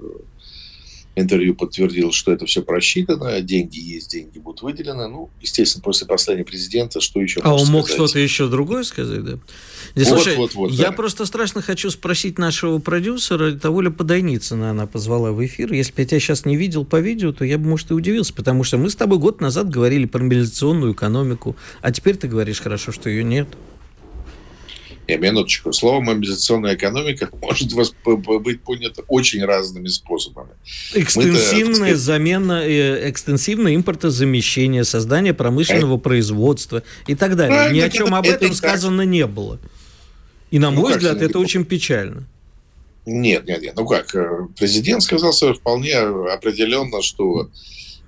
[1.14, 5.08] интервью подтвердил, что это все просчитано, деньги есть, деньги будут выделены.
[5.08, 9.38] Ну, естественно, после послания президента, что еще А он мог что-то еще другое сказать, да?
[9.94, 10.92] Здесь, вот, слушай, вот, вот, я да.
[10.92, 15.72] просто страшно хочу спросить нашего продюсера, того ли Подойницына она позвала в эфир.
[15.72, 18.32] Если бы я тебя сейчас не видел по видео, то я бы, может, и удивился,
[18.32, 22.60] потому что мы с тобой год назад говорили про мобилизационную экономику, а теперь ты говоришь
[22.60, 23.48] хорошо, что ее нет.
[25.12, 25.72] Не, минуточку.
[25.72, 30.50] Слово мобилизационная экономика может быть понято очень разными способами.
[30.94, 35.98] Экстенсивная замена, э, экстенсивное импортозамещение, создание промышленного а...
[35.98, 37.56] производства и так далее.
[37.56, 39.08] Правильно, Ни о чем это, об этом это сказано так.
[39.08, 39.58] не было.
[40.50, 42.24] И, на ну, мой взгляд, это очень печально.
[43.04, 43.74] Нет, нет, нет.
[43.76, 47.50] Ну как, э, президент сказал вполне определенно, что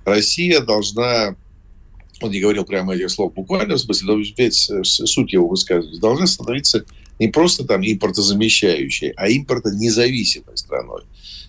[0.05, 1.35] Россия должна,
[2.21, 6.27] он не говорил прямо этих слов буквально, в смысле, но ведь суть его высказывания, должна
[6.27, 6.85] становиться
[7.19, 11.03] не просто там импортозамещающей, а импортонезависимой страной.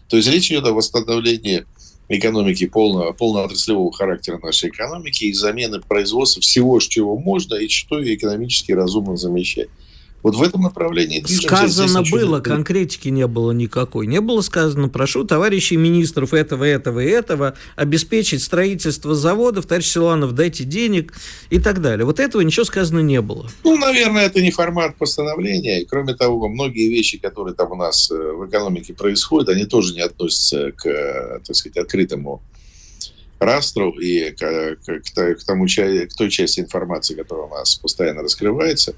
[0.09, 1.65] То есть речь идет о восстановлении
[2.09, 8.03] экономики полного, полного отраслевого характера нашей экономики и замены производства всего, чего можно и что
[8.03, 9.69] экономически разумно замещать.
[10.27, 11.47] Вот в этом направлении движемся.
[11.47, 14.09] Сказано было, конкретики не было никакой.
[14.09, 20.33] Не было сказано, прошу товарищей министров этого, этого и этого обеспечить строительство заводов, товарищ Силанов,
[20.33, 21.13] дайте денег
[21.49, 22.05] и так далее.
[22.05, 23.49] Вот этого ничего сказано не было.
[23.63, 25.83] Ну, наверное, это не формат постановления.
[25.83, 29.95] И, кроме того, многие вещи, которые там у нас э, в экономике происходят, они тоже
[29.95, 32.43] не относятся к, э, так сказать, открытому
[33.39, 38.95] растру и к, к, к, тому, к той части информации, которая у нас постоянно раскрывается.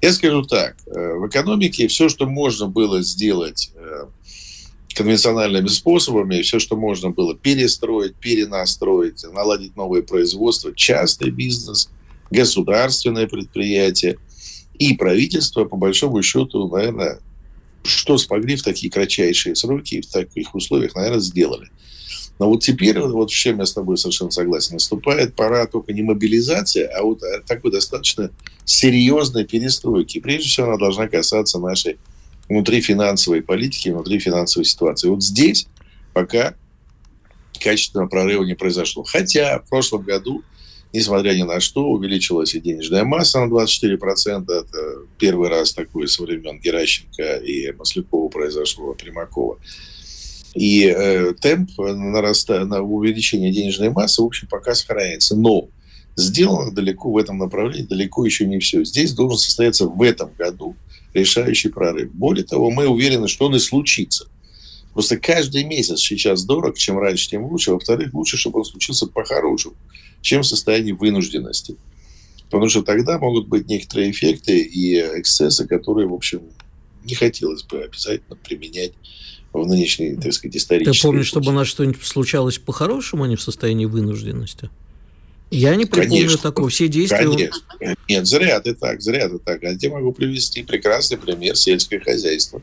[0.00, 4.06] Я скажу так, э, в экономике все, что можно было сделать э,
[4.94, 11.90] конвенциональными способами, все, что можно было перестроить, перенастроить, наладить новые производства, частный бизнес,
[12.30, 14.18] государственное предприятие
[14.78, 17.20] и правительство, по большому счету, наверное,
[17.84, 21.68] что смогли в такие кратчайшие сроки и в таких условиях, наверное, сделали.
[22.38, 26.02] Но вот теперь, вот в чем я с тобой совершенно согласен, наступает пора только не
[26.02, 28.30] мобилизации, а вот э, такой достаточно
[28.64, 30.20] серьезной перестройки.
[30.20, 31.98] Прежде всего, она должна касаться нашей
[32.48, 35.08] внутрифинансовой политики, внутрифинансовой ситуации.
[35.08, 35.66] Вот здесь
[36.12, 36.54] пока
[37.58, 39.02] качественного прорыва не произошло.
[39.02, 40.42] Хотя в прошлом году,
[40.92, 44.44] несмотря ни на что, увеличилась и денежная масса на 24%.
[44.44, 44.78] Это
[45.18, 49.58] первый раз такое со времен Геращенко и Маслякова произошло, Примакова.
[50.56, 55.36] И э, темп нараста, на увеличения денежной массы, в общем, пока сохраняется.
[55.36, 55.68] Но
[56.16, 58.82] сделано далеко в этом направлении, далеко еще не все.
[58.82, 60.74] Здесь должен состояться в этом году
[61.12, 62.10] решающий прорыв.
[62.12, 64.28] Более того, мы уверены, что он и случится.
[64.94, 67.72] Просто каждый месяц сейчас дорог, чем раньше, тем лучше.
[67.72, 69.74] Во-вторых, лучше, чтобы он случился по-хорошему,
[70.22, 71.76] чем в состоянии вынужденности.
[72.44, 76.40] Потому что тогда могут быть некоторые эффекты и эксцессы, которые, в общем,
[77.04, 78.92] не хотелось бы обязательно применять
[79.62, 80.98] в нынешней, так сказать, исторической...
[80.98, 84.70] Ты помнишь, чтобы у нас что-нибудь случалось по-хорошему, а не в состоянии вынужденности?
[85.50, 86.38] Я не припомню Конечно.
[86.38, 86.68] такого.
[86.68, 87.18] Все действия...
[87.18, 87.96] Конечно.
[88.08, 89.62] Нет, зря ты так, зря ты так.
[89.62, 92.60] А я могу привести прекрасный пример сельское хозяйство.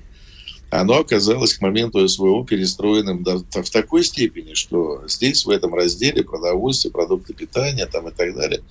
[0.70, 6.24] Оно оказалось к моменту СВО перестроенным до, в такой степени, что здесь, в этом разделе
[6.24, 8.62] продовольствие, продукты питания там, и так далее,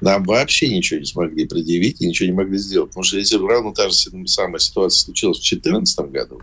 [0.00, 2.90] нам вообще ничего не смогли предъявить и ничего не могли сделать.
[2.90, 6.40] Потому что если равно та же самая ситуация случилась в 2014 году,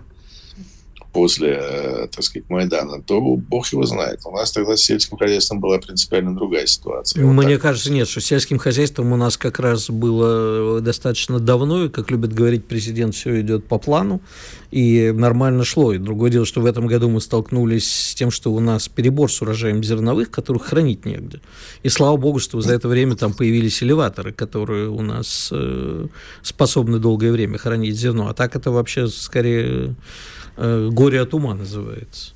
[1.11, 4.21] после, э, так сказать, Майдана, то бог его знает.
[4.25, 7.23] У нас тогда с сельским хозяйством была принципиально другая ситуация.
[7.23, 11.85] Мне вот кажется, нет, что с сельским хозяйством у нас как раз было достаточно давно,
[11.85, 14.21] и, как любит говорить президент, все идет по плану,
[14.71, 15.93] и нормально шло.
[15.93, 19.31] И другое дело, что в этом году мы столкнулись с тем, что у нас перебор
[19.31, 21.39] с урожаем зерновых, которых хранить негде.
[21.83, 26.07] И слава богу, что за это время там появились элеваторы, которые у нас э,
[26.43, 28.27] способны долгое время хранить зерно.
[28.27, 29.93] А так это вообще скорее Э,
[30.91, 32.33] горе от ума называется.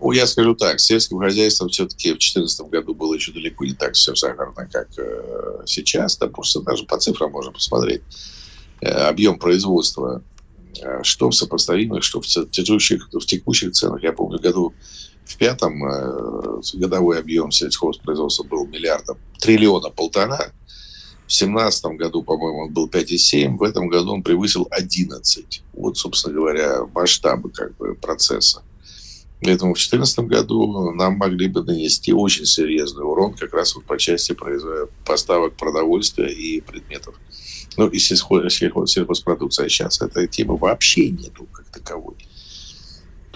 [0.00, 3.94] Ну, я скажу так, сельским хозяйством все-таки в 2014 году было еще далеко не так
[3.94, 6.16] все сахарно, как э, сейчас.
[6.18, 8.02] Да, просто даже по цифрам можно посмотреть.
[8.80, 10.22] Э, объем производства,
[10.80, 14.02] э, что в сопоставимых, что в текущих, в текущих ценах.
[14.02, 14.74] Я помню, году
[15.24, 20.52] в пятом э, годовой объем сельхозпроизводства был миллиарда, триллиона полтора.
[21.26, 25.62] В 2017 году, по-моему, он был 5,7, в этом году он превысил 11.
[25.72, 28.62] Вот, собственно говоря, масштабы как бы, процесса.
[29.42, 33.98] Поэтому в 2014 году нам могли бы нанести очень серьезный урон как раз вот по
[33.98, 34.36] части
[35.04, 37.16] поставок продовольствия и предметов.
[37.76, 39.66] Ну, и сельхозпродукции.
[39.66, 42.14] А сейчас этой темы вообще нету как таковой.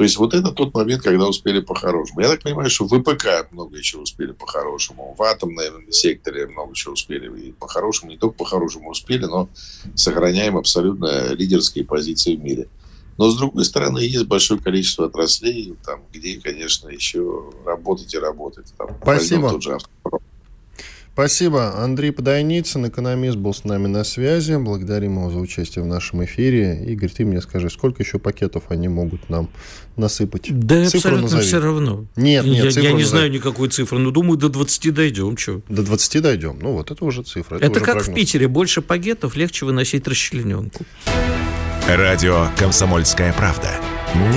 [0.00, 2.22] То есть вот это тот момент, когда успели по-хорошему.
[2.22, 6.94] Я так понимаю, что в ВПК много чего успели по-хорошему, в атомном секторе много чего
[6.94, 9.50] успели и по-хорошему, не только по-хорошему успели, но
[9.94, 12.68] сохраняем абсолютно лидерские позиции в мире.
[13.18, 18.72] Но, с другой стороны, есть большое количество отраслей, там, где, конечно, еще работать и работать.
[18.78, 19.50] Там, Спасибо.
[19.50, 19.79] Тот же
[21.13, 21.83] Спасибо.
[21.83, 24.54] Андрей Подойницын, экономист, был с нами на связи.
[24.54, 26.83] Благодарим его за участие в нашем эфире.
[26.87, 29.50] Игорь, ты мне скажи, сколько еще пакетов они могут нам
[29.96, 30.46] насыпать?
[30.48, 31.42] Да цифру абсолютно назови.
[31.42, 32.06] все равно.
[32.17, 35.37] Нет, нет, Я, я не знаю никакой цифры, но думаю, до 20 дойдем.
[35.37, 35.61] Че?
[35.69, 36.58] До 20 дойдем.
[36.61, 37.56] Ну вот, это уже цифра.
[37.56, 38.08] Это, это как прогноз.
[38.08, 38.48] в Питере.
[38.48, 40.85] Больше пакетов, легче выносить расчлененку.
[41.88, 43.71] Радио «Комсомольская правда».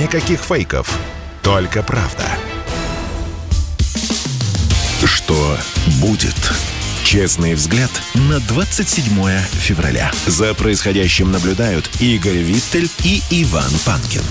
[0.00, 0.98] Никаких фейков,
[1.42, 2.24] только правда.
[5.04, 5.56] Что
[6.00, 6.34] будет?
[7.04, 9.04] Честный взгляд на 27
[9.52, 10.10] февраля.
[10.26, 14.22] За происходящим наблюдают Игорь Виттель и Иван Панкин.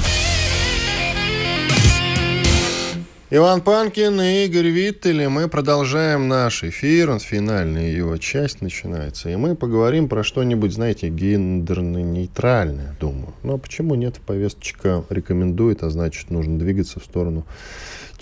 [3.30, 9.36] Иван Панкин и Игорь Виттель, и мы продолжаем наш эфир, финальная его часть начинается, и
[9.36, 13.34] мы поговорим про что-нибудь, знаете, гендерно-нейтральное, думаю.
[13.43, 17.45] Но почему нет, повесточка рекомендует, а значит, нужно двигаться в сторону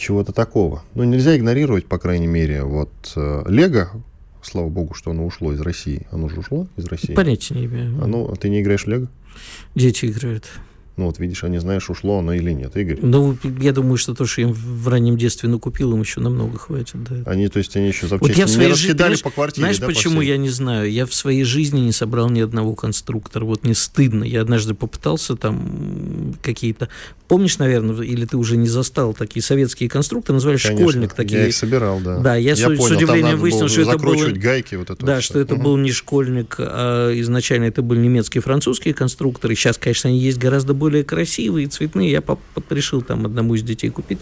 [0.02, 0.84] чего-то такого.
[0.96, 3.92] Ну, нельзя игнорировать, по крайней мере, вот э, Лего,
[4.42, 6.08] слава богу, что оно ушло из России.
[6.12, 7.14] Оно же ушло из России?
[7.14, 8.04] Понятия не имею.
[8.04, 9.08] А ну, а ты не играешь в Лего?
[9.76, 10.50] Дети играют.
[11.02, 13.00] Ну вот видишь, а не знаешь, ушло оно или нет, Игорь.
[13.02, 16.60] Ну, я думаю, что то, что я им в раннем детстве накупил, им еще намного
[16.60, 17.24] хватит, да.
[17.32, 19.62] Они, то есть, они еще Вот я в запчасти не своей раскидали жизни, по квартире,
[19.64, 20.30] знаешь, да, по почему всей?
[20.30, 20.92] я не знаю?
[20.92, 23.46] Я в своей жизни не собрал ни одного конструктора.
[23.46, 24.24] Вот не стыдно.
[24.24, 26.88] Я однажды попытался там какие-то...
[27.28, 31.40] Помнишь, наверное, или ты уже не застал такие советские конструкторы, назывались Конечно, школьник такие.
[31.42, 32.20] Я их собирал, да.
[32.20, 35.16] Да, я с- с понял, там удивлением выяснил, что это было- гайки, вот это Да,
[35.16, 35.64] вот что это Мгм.
[35.64, 39.56] был не школьник, а изначально это были немецкие, французские конструкторы.
[39.56, 42.12] Сейчас, конечно, они есть гораздо более красивые, цветные.
[42.12, 42.24] Я
[42.70, 44.20] решил там одному из детей купить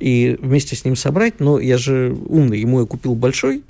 [0.00, 1.40] и вместе с ним собрать.
[1.40, 3.62] Но я же умный, ему я купил большой,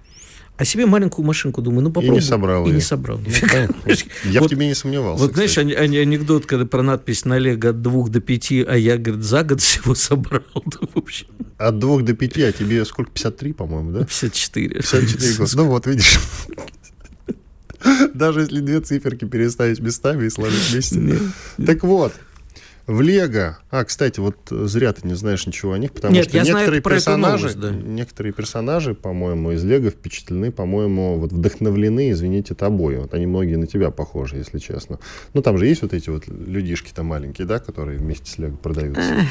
[0.57, 2.23] а себе маленькую машинку, думаю, ну попробуй.
[2.23, 2.77] собрал И её.
[2.77, 3.19] не собрал.
[3.19, 3.31] Ну.
[4.25, 5.23] Я в Вот- тебе не сомневался.
[5.25, 5.67] Вот знаешь, кстати.
[5.67, 9.23] ани- ани- анекдот, когда про надпись на Лего от двух до пяти, а я, говорит,
[9.25, 10.43] за год всего собрал.
[10.65, 11.27] Да, в общем,
[11.59, 13.11] От двух до пяти, а тебе сколько?
[13.13, 13.99] 53, по-моему, да?
[14.07, 14.77] 54.
[14.81, 15.57] 54 года.
[15.57, 16.19] Ну вот, видишь.
[18.15, 21.19] Даже если две циферки переставить местами и сложить вместе.
[21.65, 22.13] Так вот,
[22.87, 23.59] в Лего...
[23.71, 26.47] А, кстати, вот э, зря ты не знаешь ничего о них, потому Нет, что знаю
[26.47, 27.71] некоторые эту персонажи, новость, да.
[27.71, 32.97] некоторые персонажи, по-моему, из Лего впечатлены, по-моему, вот вдохновлены, извините, тобой.
[32.99, 35.01] Вот они многие на тебя похожи, если честно.
[35.35, 39.27] Ну, там же есть вот эти вот людишки-то маленькие, да, которые вместе с Лего продаются.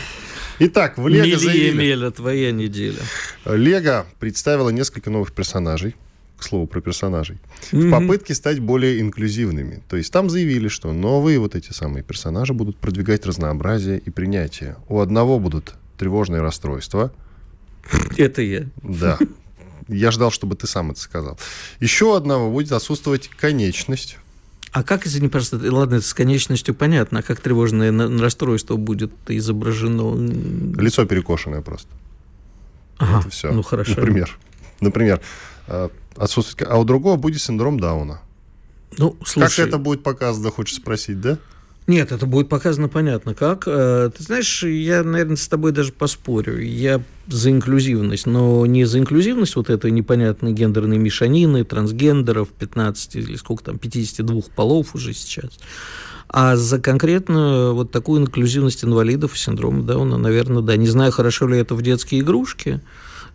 [0.59, 2.09] Итак, в Лего заявили...
[2.15, 2.99] Твоя неделя.
[3.45, 5.95] Лего представила несколько новых персонажей.
[6.37, 7.37] К слову, про персонажей.
[7.71, 7.91] В Мгм.
[7.91, 9.81] попытке стать более инклюзивными.
[9.87, 14.75] То есть там заявили, что новые вот эти самые персонажи будут продвигать разнообразие и принятие.
[14.89, 17.11] У одного будут тревожные расстройства.
[18.17, 18.65] Это я.
[18.83, 19.17] Да.
[19.87, 21.39] Я ждал, чтобы ты сам это сказал.
[21.79, 24.17] Еще одного будет отсутствовать конечность.
[24.71, 30.15] А как, извини, просто, ладно, это с конечностью понятно, а как тревожное расстройство будет изображено?
[30.81, 31.87] Лицо перекошенное просто.
[32.97, 33.51] Ага, Это все.
[33.53, 33.91] ну хорошо.
[33.95, 34.37] Например.
[34.81, 35.21] Например.
[36.15, 36.67] Отсутствие...
[36.69, 38.21] А у другого будет синдром Дауна.
[38.97, 41.37] Ну, слушай, Как это будет показано, хочешь спросить, да?
[41.87, 43.65] Нет, это будет показано понятно как.
[43.67, 46.59] Э, Ты знаешь, я, наверное, с тобой даже поспорю.
[46.59, 53.35] Я за инклюзивность, но не за инклюзивность вот этой непонятной гендерной мешанины, трансгендеров, 15 или
[53.35, 55.51] сколько там, 52 полов уже сейчас,
[56.27, 60.75] а за конкретно вот такую инклюзивность инвалидов и синдрома Дауна, наверное, да.
[60.77, 62.81] Не знаю, хорошо ли это в детские игрушки,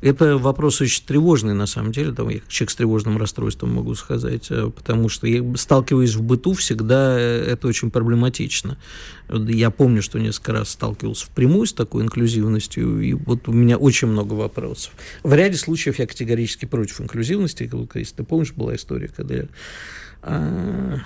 [0.00, 2.12] это вопрос очень тревожный, на самом деле.
[2.12, 6.54] Там, я человек с тревожным расстройством могу сказать, э, потому что я сталкиваюсь в быту
[6.54, 8.78] всегда, э, это очень проблематично.
[9.28, 14.08] Я помню, что несколько раз сталкивался впрямую с такой инклюзивностью, и вот у меня очень
[14.08, 14.92] много вопросов.
[15.22, 17.70] В ряде случаев я категорически против инклюзивности.
[17.94, 19.48] Если ты помнишь, была история, когда я,
[20.22, 20.96] а,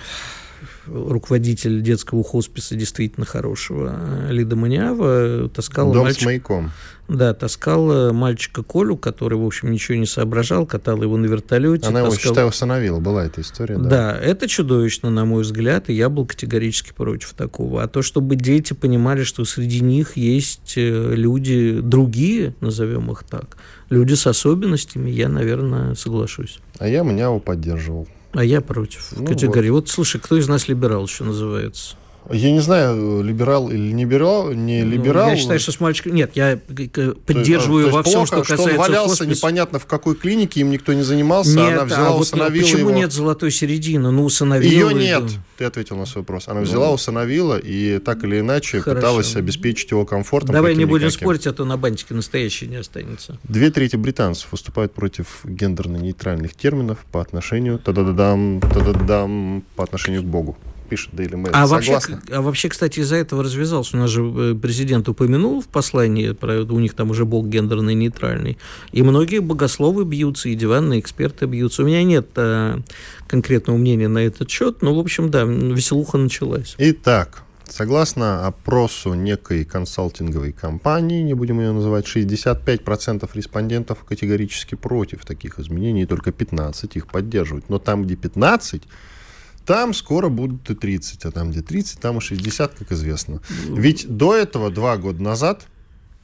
[0.87, 6.23] руководитель детского хосписа действительно хорошего, а, Лида Маниава, таскала Дом мальчика...
[6.23, 6.71] с маяком.
[7.07, 11.87] Да, таскал мальчика Колю, который, в общем, ничего не соображал, катал его на вертолете.
[11.87, 12.99] Она его, таскал- считаю, усыновила.
[12.99, 13.89] Была эта история, да.
[13.89, 14.17] Да.
[14.19, 17.83] это чудовищно, на мой взгляд, и я был категорически против такого.
[17.83, 23.57] А то, чтобы дети понимали, что среди них есть э, люди другие, назовем их так,
[23.91, 26.59] люди с особенностями, я, наверное, соглашусь.
[26.79, 28.07] А я Мняву поддерживал.
[28.35, 29.69] А я против Ну категории.
[29.69, 29.89] Вот.
[29.89, 31.95] слушай, кто из нас либерал еще называется?
[32.31, 35.29] Я не знаю, либерал или не либерал, не Ну, либерал.
[35.29, 36.13] я считаю, что с мальчиком...
[36.15, 39.29] Нет, я к- То поддерживаю то во всем, плохо, что он касается валялся хосписа.
[39.39, 42.79] непонятно в какой клинике, им никто не занимался, Нет, она взяла, а вот усыновила почему
[42.89, 42.91] его.
[42.91, 44.11] нет золотой середины?
[44.11, 44.71] Ну, усыновила.
[44.89, 45.23] Ее нет,
[45.57, 46.47] ты ответил на свой вопрос.
[46.47, 48.95] Она взяла, усыновила и так или иначе Хорошо.
[48.95, 50.53] пыталась обеспечить его комфортом.
[50.55, 51.25] Давай не будем каким-никаким.
[51.25, 53.37] спорить, а то на бантике настоящий не останется.
[53.43, 60.57] Две трети британцев выступают против гендерно-нейтральных терминов по отношению, та-да-да-дам, та-да-дам, по отношению к Богу.
[60.89, 61.49] Пишет Daily Mail.
[61.53, 61.99] А вообще,
[62.31, 63.97] а вообще, кстати, из-за этого развязался.
[63.97, 67.95] У нас же э, президент упомянул в послании, про, у них там уже Бог гендерный
[67.95, 68.57] нейтральный.
[68.91, 71.83] И многие богословы бьются, и диванные эксперты бьются.
[71.83, 72.79] У меня нет э,
[73.27, 76.75] конкретного мнения на этот счет, но, в общем, да, веселуха началась.
[76.77, 85.59] Итак, согласно опросу некой консалтинговой компании, не будем ее называть, 65% респондентов категорически против таких
[85.59, 87.69] изменений, только 15 их поддерживают.
[87.69, 88.83] Но там, где 15,
[89.65, 93.41] там скоро будут и 30, а там, где 30, там и 60, как известно.
[93.67, 95.67] Ведь до этого, два года назад,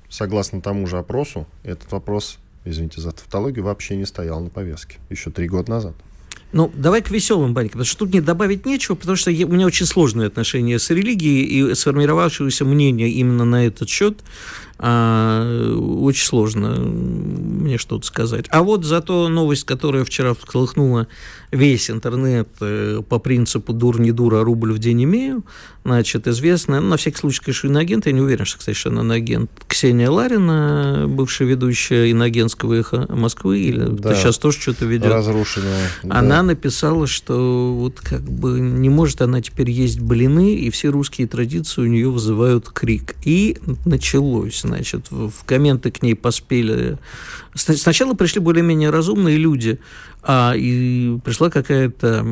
[0.10, 5.32] согласно тому же опросу, этот вопрос извините за тавтологию, вообще не стоял на повестке еще
[5.32, 5.96] три года назад.
[6.54, 9.52] Ну, давай к веселым банькам, потому что тут мне добавить нечего, потому что я, у
[9.52, 14.20] меня очень сложные отношения с религией и сформировавшееся мнение именно на этот счет
[14.84, 18.46] а, очень сложно мне что-то сказать.
[18.50, 21.08] А вот зато новость, которая вчера всколыхнула
[21.52, 25.44] весь интернет э, по принципу «дур не дура, а рубль в день имею»,
[25.84, 29.02] значит, известная, ну, на всякий случай, конечно, иноагент, я не уверен, что, кстати, что она
[29.02, 35.12] иноагент, Ксения Ларина, бывшая ведущая иноагентского эхо Москвы, или да, сейчас тоже что-то ведет.
[35.12, 35.90] Разрушенная.
[36.04, 36.44] Она да.
[36.44, 41.82] написала, что вот как бы не может она теперь есть блины, и все русские традиции
[41.82, 43.16] у нее вызывают крик.
[43.24, 46.98] И началось значит, в комменты к ней поспели.
[47.54, 49.80] Сначала пришли более-менее разумные люди,
[50.24, 52.26] а и пришла какая-то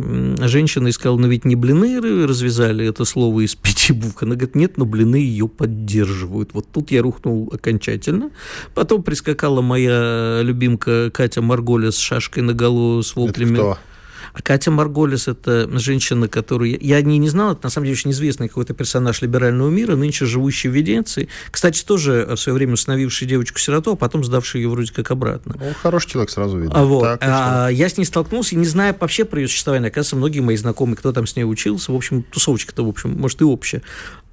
[0.48, 4.22] женщина и сказала, ну ведь не блины развязали это слово из пяти букв.
[4.24, 6.54] Она говорит, нет, но блины ее поддерживают.
[6.54, 8.30] Вот тут я рухнул окончательно.
[8.76, 13.54] Потом прискакала моя любимка Катя Марголя с шашкой на голову, с воплями.
[13.54, 13.78] Это кто?
[14.40, 16.78] А Катя Марголис– это женщина, которую...
[16.82, 19.98] Я о ней не знал, это на самом деле очень известный какой-то персонаж либерального мира,
[19.98, 21.28] нынче живущий в Венеции.
[21.52, 25.56] Кстати, тоже в свое время установивший девочку-сироту, а потом сдавший ее вроде как обратно.
[25.60, 26.80] Ну, хороший человек, сразу видно.
[26.80, 27.02] А, вот.
[27.04, 29.90] Так, а, я с ней столкнулся, и не знаю вообще про ее существование.
[29.90, 33.42] Оказывается, многие мои знакомые, кто там с ней учился, в общем, тусовочка-то, в общем, может,
[33.42, 33.82] и общая.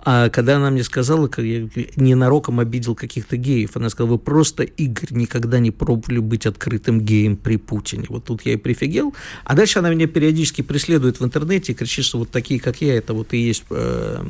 [0.09, 5.09] А когда она мне сказала, я ненароком обидел каких-то геев, она сказала, вы просто, Игорь,
[5.11, 8.07] никогда не пробовали быть открытым геем при Путине.
[8.09, 9.15] Вот тут я и прифигел.
[9.43, 12.95] А дальше она меня периодически преследует в интернете и кричит, что вот такие, как я,
[12.95, 14.25] это вот и есть э,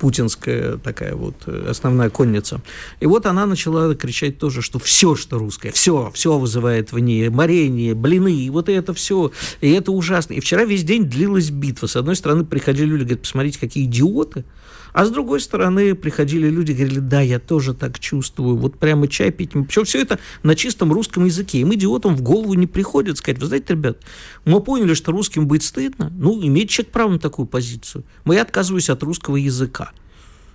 [0.00, 2.60] путинская такая вот э, основная конница.
[2.98, 7.28] И вот она начала кричать тоже, что все, что русское, все, все вызывает в ней
[7.28, 10.32] морение, блины, и вот это все, и это ужасно.
[10.32, 11.86] И вчера весь день длилась битва.
[11.86, 14.44] С одной стороны, приходили люди, говорят, посмотрите, какие идиоты,
[14.92, 19.30] а с другой стороны, приходили люди, говорили, да, я тоже так чувствую, вот прямо чай
[19.30, 19.52] пить.
[19.52, 21.60] Причем все это на чистом русском языке.
[21.60, 23.98] Им, идиотам, в голову не приходит сказать, вы знаете, ребят,
[24.44, 28.04] мы поняли, что русским быть стыдно, ну, имеет человек право на такую позицию.
[28.24, 29.92] Мы отказываюсь от русского языка.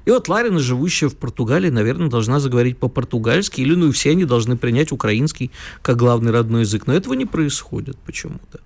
[0.05, 4.23] И вот Ларина, живущая в Португалии, наверное, должна заговорить по-португальски, или ну и все они
[4.23, 6.87] должны принять украинский как главный родной язык.
[6.87, 8.61] Но этого не происходит почему-то.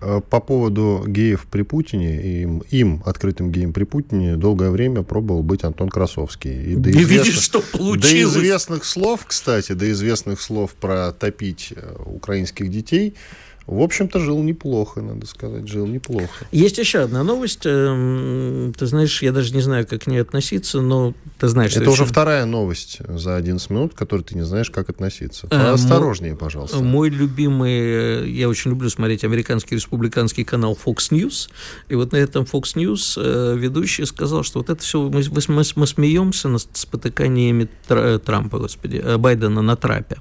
[0.00, 5.42] Э, по поводу геев при Путине, им, им открытым геем при Путине, долгое время пробовал
[5.42, 6.72] быть Антон Красовский.
[6.72, 8.34] И до известных, видишь, что получилось.
[8.34, 13.14] До известных слов, кстати, до известных слов про топить э, украинских детей–
[13.68, 16.46] в общем-то, жил неплохо, надо сказать, жил неплохо.
[16.52, 17.66] Есть еще одна новость.
[17.66, 21.76] Эм, ты знаешь, я даже не знаю, как к ней относиться, но ты знаешь...
[21.76, 22.12] Это уже очень...
[22.12, 25.48] вторая новость за 11 минут, к которой ты не знаешь, как относиться.
[25.50, 26.78] Э, Осторожнее, пожалуйста.
[26.78, 31.50] Мой любимый, э, я очень люблю смотреть американский республиканский канал Fox News,
[31.90, 35.62] и вот на этом Fox News э, ведущий сказал, что вот это все, мы, мы,
[35.76, 40.16] мы смеемся над спотыканиями Трампа, господи, Байдена на трапе.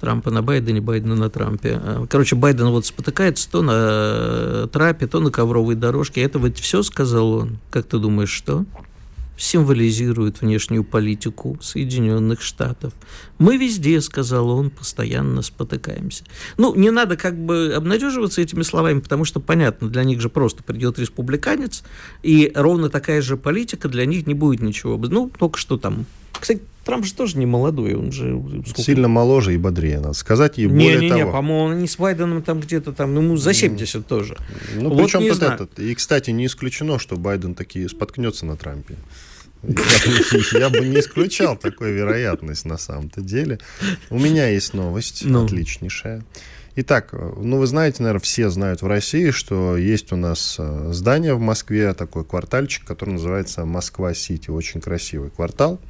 [0.00, 1.80] Трампа на Байдене, Байдена на Трампе.
[1.82, 6.22] А, короче, Байден вот спотыкается то на э, трапе, то на ковровой дорожке.
[6.22, 7.58] Это вот все, сказал он.
[7.70, 8.64] Как ты думаешь, что?
[9.36, 12.94] символизирует внешнюю политику Соединенных Штатов.
[13.38, 16.24] Мы везде, сказал он, постоянно спотыкаемся.
[16.56, 20.62] Ну, не надо как бы обнадеживаться этими словами, потому что, понятно, для них же просто
[20.62, 21.84] придет республиканец,
[22.22, 24.96] и ровно такая же политика для них не будет ничего.
[24.96, 26.06] Ну, только что там
[26.40, 28.40] кстати, Трамп же тоже не молодой, он же...
[28.64, 28.82] Сколько?
[28.82, 30.56] Сильно моложе и бодрее, надо сказать.
[30.56, 31.20] И не, более не, того...
[31.20, 34.36] не, по-моему, он не с Байденом там где-то там, ну, ему за 70 тоже.
[34.76, 35.54] Ну, вот причем тут знаю.
[35.54, 35.78] этот.
[35.80, 38.94] И, кстати, не исключено, что Байден таки споткнется на Трампе.
[39.64, 43.58] Я, я бы не исключал такой вероятность на самом-то деле.
[44.10, 45.44] У меня есть новость ну.
[45.44, 46.24] отличнейшая.
[46.78, 51.32] Итак, ну вы знаете, наверное, все знают в России, что есть у нас э, здание
[51.32, 54.50] в Москве, такой квартальчик, который называется Москва-Сити.
[54.50, 55.80] Очень красивый квартал.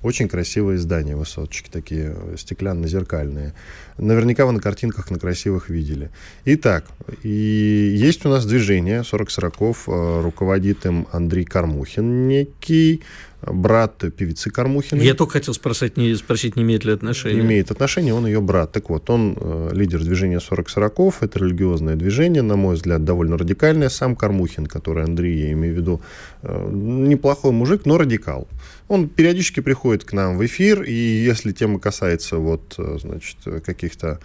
[0.00, 3.52] Очень красивые здания, высоточки такие, стеклянно-зеркальные.
[3.98, 6.10] Наверняка вы на картинках на красивых видели.
[6.46, 6.86] Итак,
[7.22, 13.02] и есть у нас движение 40-40, э, руководит им Андрей Кармухин некий,
[13.42, 15.04] брат певицы Кармухиной.
[15.04, 17.40] Я только хотел спросить, не, спросить, не имеет ли отношения.
[17.40, 18.72] Имеет отношение, он ее брат.
[18.72, 23.88] Так вот, он э, лидер движения 40-40, это религиозное движение, на мой взгляд, довольно радикальное.
[23.88, 26.00] Сам Кармухин, который Андрей, я имею в виду,
[26.42, 28.48] э, неплохой мужик, но радикал.
[28.88, 34.20] Он периодически приходит к нам в эфир, и если тема касается вот, э, значит, каких-то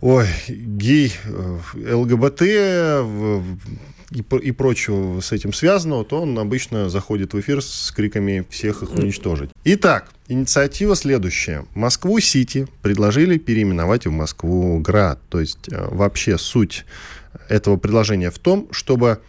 [0.00, 2.42] ой, гей, э, ЛГБТ,
[4.10, 8.82] и, и прочего с этим связанного, то он обычно заходит в эфир с криками «всех
[8.82, 9.50] их уничтожить».
[9.64, 11.64] Итак, инициатива следующая.
[11.74, 15.20] Москву-Сити предложили переименовать в Москву-Град.
[15.28, 16.84] То есть э, вообще суть
[17.48, 19.20] этого предложения в том, чтобы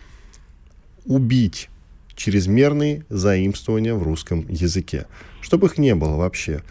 [1.06, 1.70] убить
[2.16, 5.06] чрезмерные заимствования в русском языке.
[5.42, 6.62] Чтобы их не было вообще.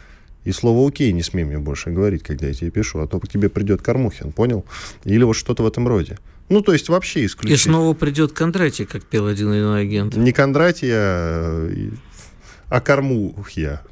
[0.45, 3.29] И слово «окей» не смей мне больше говорить, когда я тебе пишу, а то к
[3.29, 4.65] тебе придет Кормухин, понял?
[5.05, 6.19] Или вот что-то в этом роде.
[6.51, 7.59] Ну, то есть вообще исключить.
[7.59, 10.16] И снова придет Кондратий, как пел один иной агент.
[10.16, 11.70] Не Кондратия,
[12.68, 13.82] а Кормухия.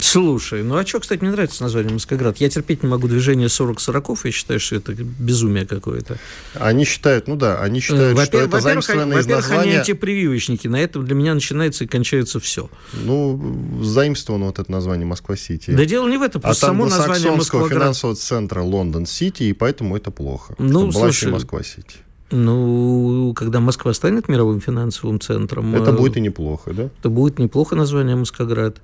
[0.00, 2.38] Слушай, ну а что, кстати, мне нравится название Москоград.
[2.38, 6.18] Я терпеть не могу движение 40 сороков, я считаю, что это безумие какое-то.
[6.54, 9.70] Они считают, ну да, они считают, во что это заимствованное из Во-первых, названия...
[9.70, 10.66] они антипрививочники.
[10.66, 12.68] На этом для меня начинается и кончается все.
[12.92, 15.70] Ну, заимствовано вот это название Москва-Сити.
[15.70, 17.70] Да дело не в этом, А просто само название Москва-Град.
[17.82, 20.54] финансового центра Лондон-Сити, и поэтому это плохо.
[20.58, 21.98] Ну, была слушай, Москва-Сити.
[22.32, 26.90] Ну, когда Москва станет мировым финансовым центром, Это э, будет и неплохо, да?
[26.98, 28.78] это будет неплохо название Москоград.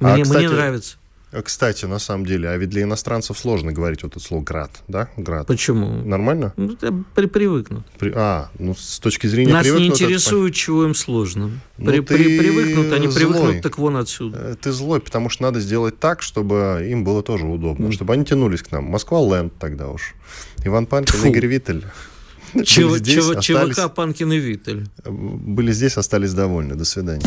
[0.00, 0.96] А, Мне, кстати, мне нравится.
[1.32, 4.70] А, Кстати, на самом деле, а ведь для иностранцев сложно говорить вот это слово «град»,
[4.88, 5.08] да?
[5.16, 5.46] «Град».
[5.46, 5.88] Почему?
[6.04, 6.52] Нормально?
[6.56, 6.76] Ну,
[7.14, 7.84] при, привыкнут.
[7.98, 11.50] При- А, ну, с точки зрения Нас не привыкнуть, это интересует, чего им сложно.
[11.78, 13.14] Ну, При, привыкнут, они злой.
[13.14, 14.38] привыкнут, так вон отсюда.
[14.38, 18.24] Э, Ты злой, потому что надо сделать так, чтобы им было тоже удобно, чтобы они
[18.24, 18.84] тянулись к нам.
[18.84, 20.14] Москва-ленд тогда уж.
[20.64, 21.28] Иван Панкин, Тьфу.
[21.28, 21.84] Игорь Виттель.
[22.64, 24.86] ЧВК Панкин и Виттель.
[25.04, 26.76] Были здесь, остались довольны.
[26.76, 27.26] До свидания.